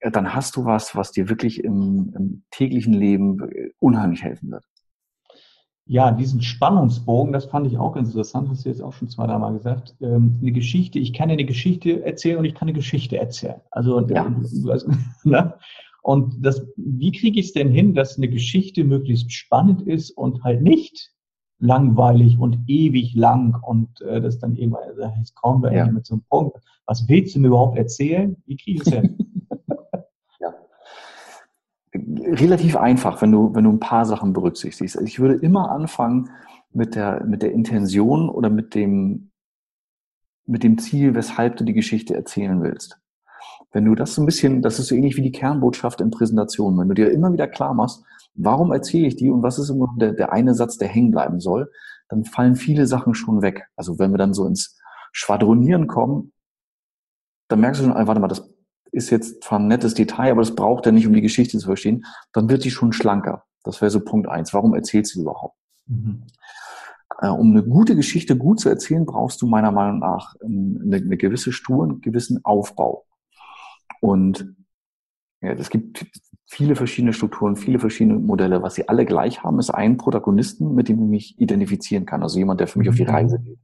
[0.00, 3.38] dann hast du was, was dir wirklich im, im täglichen Leben
[3.80, 4.64] unheimlich helfen wird.
[5.90, 9.54] Ja, diesen Spannungsbogen, das fand ich auch interessant, hast du jetzt auch schon zwei, dreimal
[9.54, 9.96] gesagt.
[10.02, 13.62] Ähm, eine Geschichte, ich kann eine Geschichte erzählen und ich kann eine Geschichte erzählen.
[13.70, 14.30] Also, ja.
[14.68, 14.90] also
[15.24, 15.54] ne?
[16.02, 20.44] Und das, wie kriege ich es denn hin, dass eine Geschichte möglichst spannend ist und
[20.44, 21.10] halt nicht
[21.58, 25.90] langweilig und ewig lang und äh, das dann irgendwann, also jetzt kommen wir ja.
[25.90, 26.58] mit so einem Punkt.
[26.84, 28.36] Was willst du mir überhaupt erzählen?
[28.46, 29.16] Wie kriege ich es hin?
[32.26, 34.96] Relativ einfach, wenn du, wenn du ein paar Sachen berücksichtigst.
[34.96, 36.30] Also ich würde immer anfangen
[36.72, 39.30] mit der, mit der Intention oder mit dem,
[40.46, 42.98] mit dem Ziel, weshalb du die Geschichte erzählen willst.
[43.72, 46.78] Wenn du das so ein bisschen, das ist so ähnlich wie die Kernbotschaft in Präsentationen,
[46.80, 48.02] wenn du dir immer wieder klar machst,
[48.34, 51.40] warum erzähle ich die und was ist immer der, der eine Satz, der hängen bleiben
[51.40, 51.70] soll,
[52.08, 53.68] dann fallen viele Sachen schon weg.
[53.76, 54.80] Also wenn wir dann so ins
[55.12, 56.32] Schwadronieren kommen,
[57.48, 58.50] dann merkst du schon, ah, warte mal, das
[58.92, 61.66] ist jetzt zwar ein nettes Detail, aber das braucht er nicht, um die Geschichte zu
[61.66, 62.04] verstehen.
[62.32, 63.44] Dann wird die schon schlanker.
[63.64, 64.54] Das wäre so Punkt eins.
[64.54, 65.56] Warum erzählst du überhaupt?
[65.86, 66.24] Mhm.
[67.20, 71.16] Äh, um eine gute Geschichte gut zu erzählen, brauchst du meiner Meinung nach eine, eine
[71.16, 73.04] gewisse Stur, einen gewissen Aufbau.
[74.00, 74.54] Und
[75.40, 76.06] ja, es gibt
[76.46, 78.62] viele verschiedene Strukturen, viele verschiedene Modelle.
[78.62, 82.22] Was sie alle gleich haben, ist ein Protagonisten, mit dem ich mich identifizieren kann.
[82.22, 83.10] Also jemand, der für mich auf die mhm.
[83.10, 83.58] Reise geht.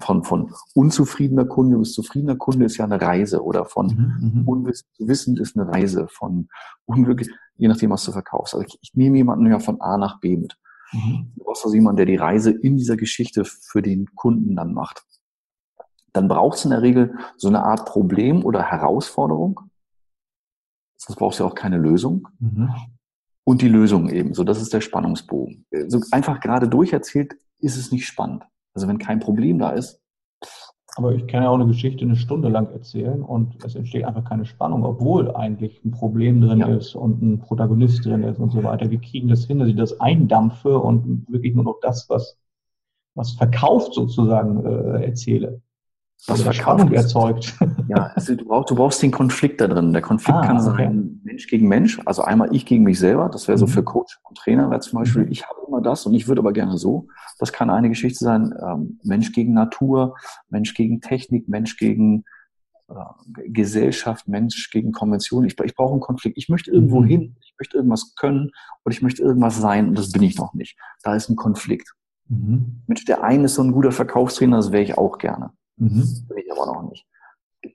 [0.00, 4.48] Von, von unzufriedener Kunde bis zufriedener Kunde ist ja eine Reise oder von mhm, mhm.
[4.48, 6.48] unwissend zu wissend ist eine Reise, von
[6.86, 8.54] unglücklich, je nachdem, was du verkaufst.
[8.54, 10.56] Also ich, ich nehme jemanden ja von A nach B mit.
[10.92, 11.32] Mhm.
[11.36, 15.04] Du brauchst also jemanden, der die Reise in dieser Geschichte für den Kunden dann macht.
[16.12, 19.60] Dann braucht es in der Regel so eine Art Problem oder Herausforderung,
[20.96, 22.28] sonst brauchst du ja auch keine Lösung.
[22.38, 22.70] Mhm.
[23.44, 24.34] Und die Lösung eben.
[24.34, 25.66] So, das ist der Spannungsbogen.
[25.86, 28.44] So einfach gerade durcherzählt ist es nicht spannend.
[28.76, 30.00] Also wenn kein Problem da ist.
[30.96, 34.24] Aber ich kann ja auch eine Geschichte eine Stunde lang erzählen und es entsteht einfach
[34.24, 36.68] keine Spannung, obwohl eigentlich ein Problem drin ja.
[36.68, 38.90] ist und ein Protagonist drin ist und so weiter.
[38.90, 42.38] Wir kriegen das hin, dass ich das eindampfe und wirklich nur noch das, was,
[43.14, 45.60] was verkauft sozusagen, äh, erzähle
[46.26, 47.54] was Verspannung erzeugt.
[47.88, 49.92] Ja, also du, brauchst, du brauchst den Konflikt da drin.
[49.92, 50.86] Der Konflikt ah, kann okay.
[50.86, 53.70] sein Mensch gegen Mensch, also einmal ich gegen mich selber, das wäre so mhm.
[53.70, 55.30] für Coach und Trainer, wäre zum Beispiel, mhm.
[55.30, 57.06] ich habe immer das und ich würde aber gerne so.
[57.38, 60.16] Das kann eine Geschichte sein, ähm, Mensch gegen Natur,
[60.48, 62.24] Mensch gegen Technik, Mensch gegen
[62.88, 62.94] äh,
[63.50, 65.44] Gesellschaft, Mensch gegen Konvention.
[65.44, 66.36] Ich, ich brauche einen Konflikt.
[66.36, 67.06] Ich möchte irgendwo mhm.
[67.06, 68.50] hin, ich möchte irgendwas können
[68.82, 70.76] und ich möchte irgendwas sein und das bin ich noch nicht.
[71.04, 71.94] Da ist ein Konflikt.
[72.28, 72.82] Mhm.
[72.88, 75.52] Mensch, der eine ist so ein guter Verkaufstrainer, das wäre ich auch gerne.
[75.76, 76.26] Mhm.
[76.28, 77.06] Bin ich aber noch nicht.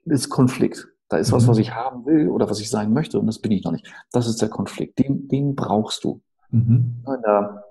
[0.04, 0.88] Das ist Konflikt.
[1.08, 1.36] Da ist mhm.
[1.36, 3.72] was, was ich haben will oder was ich sein möchte und das bin ich noch
[3.72, 3.92] nicht.
[4.12, 4.98] Das ist der Konflikt.
[4.98, 6.22] Den, den brauchst du.
[6.50, 7.02] Mhm.
[7.06, 7.64] In der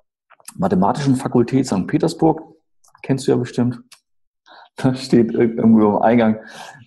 [0.55, 1.87] Mathematischen Fakultät St.
[1.87, 2.41] Petersburg,
[3.01, 3.81] kennst du ja bestimmt,
[4.75, 6.37] da steht irgendwo im Eingang,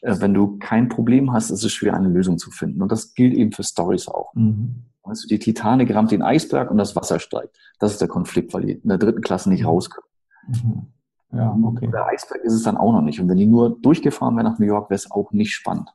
[0.01, 2.83] äh, wenn du kein Problem hast, ist es schwer, eine Lösung zu finden.
[2.83, 4.35] Und das gilt eben für Stories auch.
[4.35, 4.85] Mhm.
[5.03, 7.57] Weißt du, die Titanic rammt den Eisberg und das Wasser steigt.
[7.79, 9.69] Das ist der Konflikt, weil die in der dritten Klasse nicht mhm.
[9.69, 10.09] rauskommen.
[10.49, 10.87] Mhm.
[11.35, 11.89] Ja, okay.
[11.91, 13.21] Der Eisberg ist es dann auch noch nicht.
[13.21, 15.91] Und wenn die nur durchgefahren wäre nach New York, wäre es auch nicht spannend.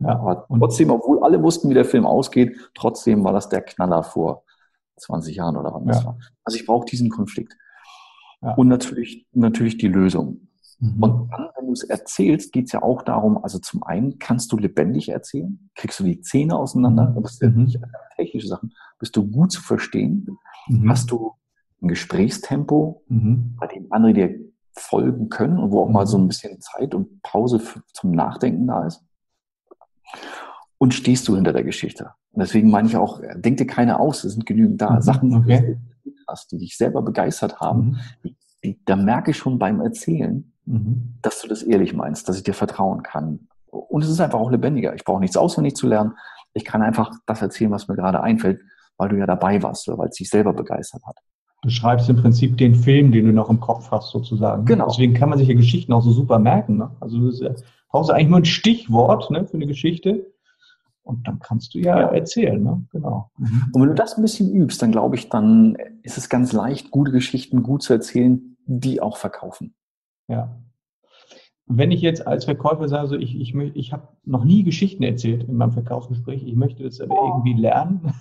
[0.00, 4.02] Ja, aber trotzdem, obwohl alle wussten, wie der Film ausgeht, trotzdem war das der Knaller
[4.02, 4.44] vor
[4.96, 5.92] 20 Jahren oder wann ja.
[5.92, 6.18] das war.
[6.44, 7.56] Also ich brauche diesen Konflikt.
[8.40, 8.54] Ja.
[8.54, 10.48] Und natürlich, natürlich die Lösung.
[10.78, 11.02] Mhm.
[11.02, 14.52] Und dann, wenn du es erzählst, geht es ja auch darum, also zum einen, kannst
[14.52, 15.70] du lebendig erzählen?
[15.74, 17.10] Kriegst du die Zähne auseinander?
[17.10, 17.22] Mhm.
[17.22, 17.64] Das ja mhm.
[17.64, 17.80] nicht
[18.16, 18.72] technische Sachen.
[18.98, 20.38] Bist du gut zu verstehen?
[20.68, 20.88] Mhm.
[20.88, 21.32] Hast du
[21.82, 23.56] ein Gesprächstempo, mhm.
[23.58, 24.47] bei dem andere dir
[24.78, 26.28] folgen können und wo auch mal so ein mhm.
[26.28, 27.60] bisschen Zeit und Pause
[27.92, 29.04] zum Nachdenken da ist.
[30.78, 32.12] Und stehst du hinter der Geschichte.
[32.32, 34.90] Und deswegen meine ich auch, denk dir keine aus, es sind genügend da.
[34.90, 35.78] Mhm, Sachen, okay.
[36.04, 38.36] die du hast, die dich selber begeistert haben, mhm.
[38.62, 41.14] die, da merke ich schon beim Erzählen, mhm.
[41.20, 43.48] dass du das ehrlich meinst, dass ich dir vertrauen kann.
[43.70, 44.94] Und es ist einfach auch lebendiger.
[44.94, 46.14] Ich brauche nichts auswendig zu lernen.
[46.54, 48.60] Ich kann einfach das erzählen, was mir gerade einfällt,
[48.96, 51.18] weil du ja dabei warst oder weil es dich selber begeistert hat.
[51.62, 54.64] Du schreibst im Prinzip den Film, den du noch im Kopf hast, sozusagen.
[54.64, 54.86] Genau.
[54.86, 56.76] Deswegen kann man sich ja Geschichten auch so super merken.
[56.76, 56.90] Ne?
[57.00, 57.54] Also du
[57.88, 60.26] brauchst eigentlich nur ein Stichwort ne, für eine Geschichte
[61.02, 62.08] und dann kannst du ja, ja.
[62.08, 62.62] erzählen.
[62.62, 62.86] Ne?
[62.92, 63.30] Genau.
[63.38, 63.70] Mhm.
[63.72, 66.90] Und wenn du das ein bisschen übst, dann glaube ich, dann ist es ganz leicht,
[66.90, 69.74] gute Geschichten gut zu erzählen, die auch verkaufen.
[70.28, 70.60] Ja.
[71.66, 75.44] Wenn ich jetzt als Verkäufer sage, so ich, ich, ich habe noch nie Geschichten erzählt
[75.44, 78.12] in meinem Verkaufsgespräch, ich möchte das aber irgendwie lernen,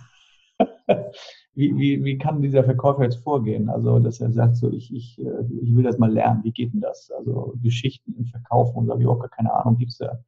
[1.54, 3.70] wie, wie, wie kann dieser Verkäufer jetzt vorgehen?
[3.70, 6.44] Also, dass er sagt, so, ich, ich, äh, ich will das mal lernen.
[6.44, 7.12] Wie geht denn das?
[7.12, 9.78] Also, Geschichten im Verkaufen und da habe ich auch gar keine Ahnung.
[9.78, 10.20] Gibt es da,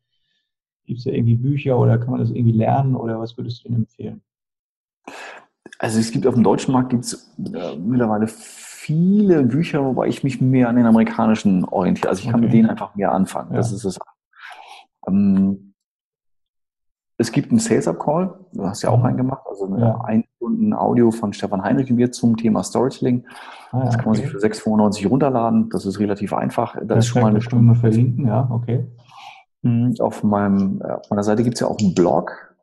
[0.85, 3.77] gibt's da irgendwie Bücher oder kann man das irgendwie lernen oder was würdest du denn
[3.77, 4.21] empfehlen?
[5.77, 10.41] Also, es gibt auf dem deutschen Markt gibt's äh, mittlerweile viele Bücher, wobei ich mich
[10.41, 12.09] mehr an den amerikanischen orientiere.
[12.09, 12.45] Also, ich kann okay.
[12.45, 13.51] mit denen einfach mehr anfangen.
[13.51, 13.57] Ja.
[13.57, 13.99] Das ist es.
[15.07, 15.68] Ähm,
[17.19, 19.05] es gibt einen Sales Up Call, du hast ja auch mhm.
[19.05, 20.01] einen gemacht, also eine ja.
[20.05, 23.25] ein Stunden Audio von Stefan Heinrich und mir zum Thema Storytelling.
[23.71, 24.27] Ah, ja, das kann man okay.
[24.27, 25.69] sich für 6,95 runterladen.
[25.69, 26.77] Das ist relativ einfach.
[26.81, 28.87] Da ist schon mal eine Stunde verlinken, ja, okay.
[29.63, 32.55] Mhm, auf, meinem, äh, auf meiner Seite gibt es ja auch einen Blog.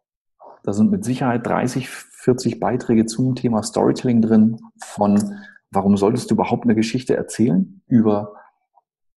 [0.63, 5.35] Da sind mit Sicherheit 30, 40 Beiträge zum Thema Storytelling drin, von
[5.71, 8.33] warum solltest du überhaupt eine Geschichte erzählen, über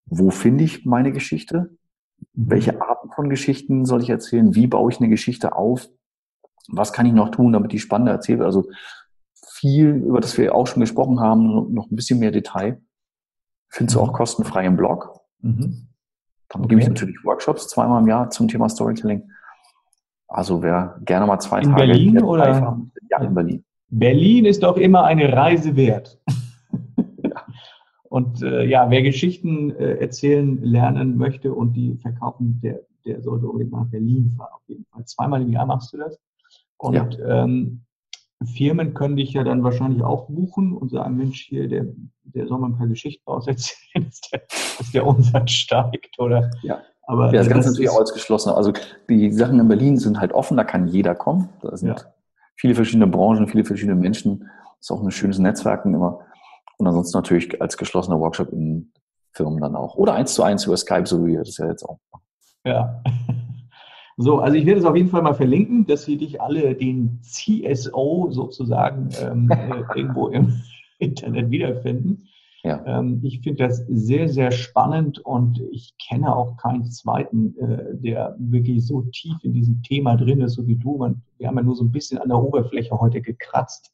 [0.05, 1.77] wo finde ich meine Geschichte,
[2.33, 4.55] welche Arten von Geschichten soll ich erzählen?
[4.55, 5.89] Wie baue ich eine Geschichte auf?
[6.67, 8.45] Was kann ich noch tun, damit die spannender erzählt wird?
[8.45, 8.69] Also
[9.59, 12.81] viel, über das wir auch schon gesprochen haben, noch ein bisschen mehr Detail.
[13.69, 15.19] Findest du auch kostenfrei im Blog.
[15.41, 15.87] Mhm.
[16.49, 16.69] Dann okay.
[16.69, 19.29] gebe ich natürlich Workshops zweimal im Jahr zum Thema Storytelling.
[20.27, 22.61] Also wer gerne mal zwei in Tage Berlin oder?
[22.61, 23.65] Haben, ja, in Berlin.
[23.89, 26.19] Berlin ist doch immer eine Reise wert.
[28.09, 33.47] Und äh, ja, wer Geschichten äh, erzählen lernen möchte und die verkaufen, der, der sollte
[33.47, 34.49] unbedingt nach Berlin fahren.
[34.53, 35.05] Auf jeden Fall.
[35.05, 36.19] Zweimal im Jahr machst du das.
[36.77, 37.43] Und ja.
[37.43, 37.81] ähm,
[38.45, 41.85] Firmen können dich ja dann wahrscheinlich auch buchen und sagen, Mensch, hier, der,
[42.23, 44.41] der soll mal ein paar Geschichten auserzählen, dass der,
[44.77, 46.49] dass der Umsatz steigt, oder?
[46.63, 46.81] Ja.
[47.03, 48.51] Aber ja, das Ganze natürlich auch als geschlossen.
[48.51, 48.71] Also
[49.09, 51.49] die Sachen in Berlin sind halt offen, da kann jeder kommen.
[51.61, 51.95] Da sind ja.
[52.55, 54.41] viele verschiedene Branchen, viele verschiedene Menschen.
[54.77, 56.19] Das ist auch ein schönes Netzwerken immer.
[56.79, 58.91] Und ansonsten natürlich als geschlossener Workshop in
[59.33, 59.95] Firmen dann auch.
[59.95, 62.23] Oder eins zu eins über Skype, so wie wir das ja jetzt auch machen.
[62.65, 63.03] Ja.
[64.21, 67.21] So, also ich werde es auf jeden Fall mal verlinken, dass Sie dich alle den
[67.21, 70.61] CSO sozusagen ähm, äh, irgendwo im
[70.99, 72.27] Internet wiederfinden.
[72.63, 72.83] Ja.
[72.85, 78.35] Ähm, ich finde das sehr, sehr spannend und ich kenne auch keinen zweiten, äh, der
[78.37, 80.97] wirklich so tief in diesem Thema drin ist, so wie du.
[80.97, 83.93] Man, wir haben ja nur so ein bisschen an der Oberfläche heute gekratzt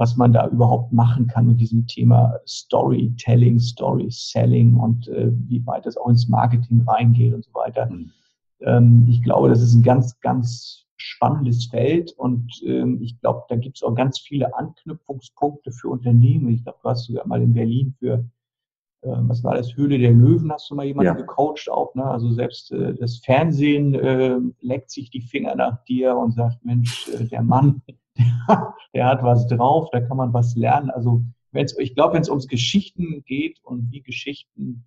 [0.00, 5.64] was man da überhaupt machen kann mit diesem Thema Storytelling, Story Selling und äh, wie
[5.66, 7.84] weit es auch ins Marketing reingeht und so weiter.
[7.84, 8.10] Mhm.
[8.60, 13.56] Ähm, ich glaube, das ist ein ganz, ganz spannendes Feld und ähm, ich glaube, da
[13.56, 16.48] gibt es auch ganz viele Anknüpfungspunkte für Unternehmen.
[16.48, 18.24] Ich glaube, du hast sogar mal in Berlin für
[19.02, 21.14] äh, was war das, Höhle der Löwen, hast du mal jemanden ja.
[21.14, 22.04] gecoacht auch, ne?
[22.04, 27.08] Also selbst äh, das Fernsehen äh, leckt sich die Finger nach dir und sagt, Mensch,
[27.08, 27.82] äh, der Mann,
[28.94, 30.90] der hat was drauf, da kann man was lernen.
[30.90, 34.84] Also wenn's, ich glaube, wenn es ums Geschichten geht und wie Geschichten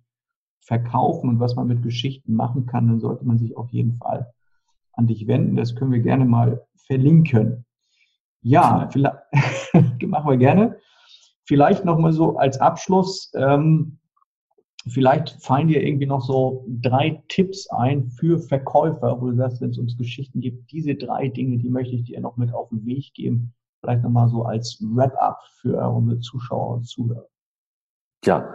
[0.60, 4.32] verkaufen und was man mit Geschichten machen kann, dann sollte man sich auf jeden Fall
[4.92, 5.56] an dich wenden.
[5.56, 7.64] Das können wir gerne mal verlinken.
[8.42, 9.16] Ja, vielleicht,
[10.06, 10.78] machen wir gerne.
[11.46, 13.30] Vielleicht noch mal so als Abschluss.
[13.34, 13.98] Ähm,
[14.86, 19.70] Vielleicht fallen dir irgendwie noch so drei Tipps ein für Verkäufer, wo du sagst, wenn
[19.70, 22.84] es ums Geschichten geht, diese drei Dinge, die möchte ich dir noch mit auf den
[22.84, 23.54] Weg geben.
[23.80, 27.26] Vielleicht nochmal so als Wrap-up für unsere Zuschauer und Zuhörer.
[28.24, 28.54] Ja,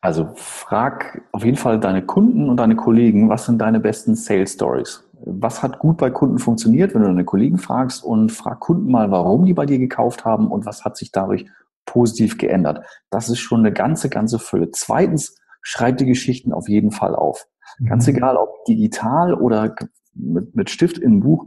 [0.00, 4.54] also frag auf jeden Fall deine Kunden und deine Kollegen, was sind deine besten Sales
[4.54, 5.08] Stories?
[5.24, 9.10] Was hat gut bei Kunden funktioniert, wenn du deine Kollegen fragst und frag Kunden mal,
[9.10, 11.46] warum die bei dir gekauft haben und was hat sich dadurch
[11.86, 12.84] positiv geändert.
[13.10, 14.70] Das ist schon eine ganze, ganze Fülle.
[14.72, 17.48] Zweitens, schreib die Geschichten auf jeden Fall auf.
[17.78, 17.86] Mhm.
[17.86, 19.74] Ganz egal, ob digital oder
[20.14, 21.46] mit, mit Stift in Buch.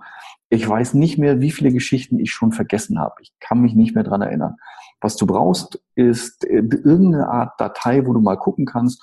[0.49, 3.15] Ich weiß nicht mehr, wie viele Geschichten ich schon vergessen habe.
[3.22, 4.57] Ich kann mich nicht mehr dran erinnern.
[4.99, 9.01] Was du brauchst, ist äh, irgendeine Art Datei, wo du mal gucken kannst.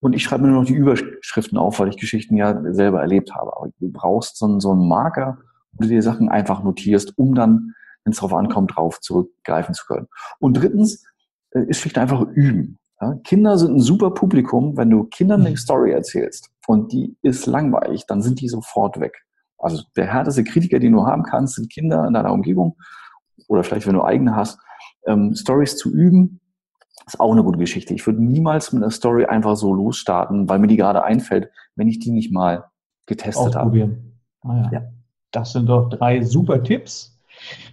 [0.00, 3.34] Und ich schreibe mir nur noch die Überschriften auf, weil ich Geschichten ja selber erlebt
[3.34, 3.56] habe.
[3.56, 5.38] Aber du brauchst so einen, so einen Marker,
[5.72, 7.74] wo du dir Sachen einfach notierst, um dann,
[8.04, 10.08] wenn es darauf ankommt, drauf zurückgreifen zu können.
[10.38, 11.04] Und drittens
[11.50, 12.79] äh, ist schlicht einfach üben.
[13.00, 14.76] Ja, Kinder sind ein super Publikum.
[14.76, 15.56] Wenn du Kindern eine mhm.
[15.56, 19.24] Story erzählst und die ist langweilig, dann sind die sofort weg.
[19.58, 22.76] Also der härteste Kritiker, den du haben kannst, sind Kinder in deiner Umgebung
[23.48, 24.58] oder vielleicht, wenn du eigene hast.
[25.06, 26.40] Ähm, Stories zu üben,
[27.06, 27.94] ist auch eine gute Geschichte.
[27.94, 31.88] Ich würde niemals mit einer Story einfach so losstarten, weil mir die gerade einfällt, wenn
[31.88, 32.64] ich die nicht mal
[33.06, 33.96] getestet habe.
[34.42, 34.70] Ah, ja.
[34.72, 34.82] ja.
[35.32, 37.18] Das sind doch drei super Tipps.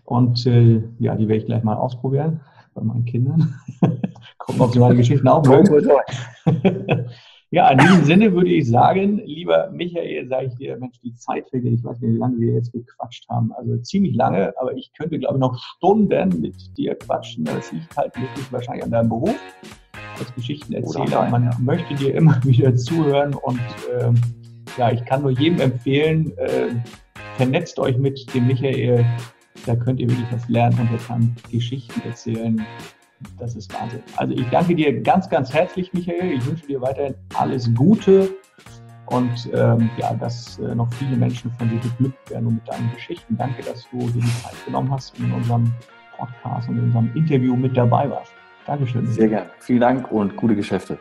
[0.06, 2.42] Und äh, ja, die werde ich gleich mal ausprobieren
[2.74, 3.60] bei meinen Kindern.
[4.48, 5.92] Gucken, ob sie meine Geschichten auch mögen.
[7.52, 11.50] ja, in diesem Sinne würde ich sagen, lieber Michael, sage ich dir, Mensch, die Zeit
[11.50, 11.74] vergeht.
[11.74, 13.52] Ich weiß nicht, wie lange wir jetzt gequatscht haben.
[13.58, 17.44] Also ziemlich lange, aber ich könnte, glaube ich, noch Stunden mit dir quatschen.
[17.44, 19.36] Das liegt halt wirklich wahrscheinlich an deinem Beruf
[20.18, 21.30] als Geschichtenerzähler.
[21.30, 23.60] Man möchte dir immer wieder zuhören und
[24.00, 24.16] ähm,
[24.78, 26.70] ja, ich kann nur jedem empfehlen, äh,
[27.36, 29.06] vernetzt euch mit dem Michael
[29.66, 32.66] da könnt ihr wirklich was lernen und er kann Geschichten erzählen.
[33.40, 34.02] Das ist Wahnsinn.
[34.18, 36.34] Also ich danke dir ganz, ganz herzlich, Michael.
[36.34, 38.30] Ich wünsche dir weiterhin alles Gute
[39.08, 42.92] und ähm, ja, dass äh, noch viele Menschen von dir geglückt werden und mit deinen
[42.94, 43.38] Geschichten.
[43.38, 45.72] Danke, dass du dir die Zeit genommen hast in unserem
[46.18, 48.32] Podcast und in unserem Interview mit dabei warst.
[48.66, 49.08] Dankeschön.
[49.08, 49.50] Sehr gerne.
[49.60, 51.00] Vielen Dank und gute Geschäfte.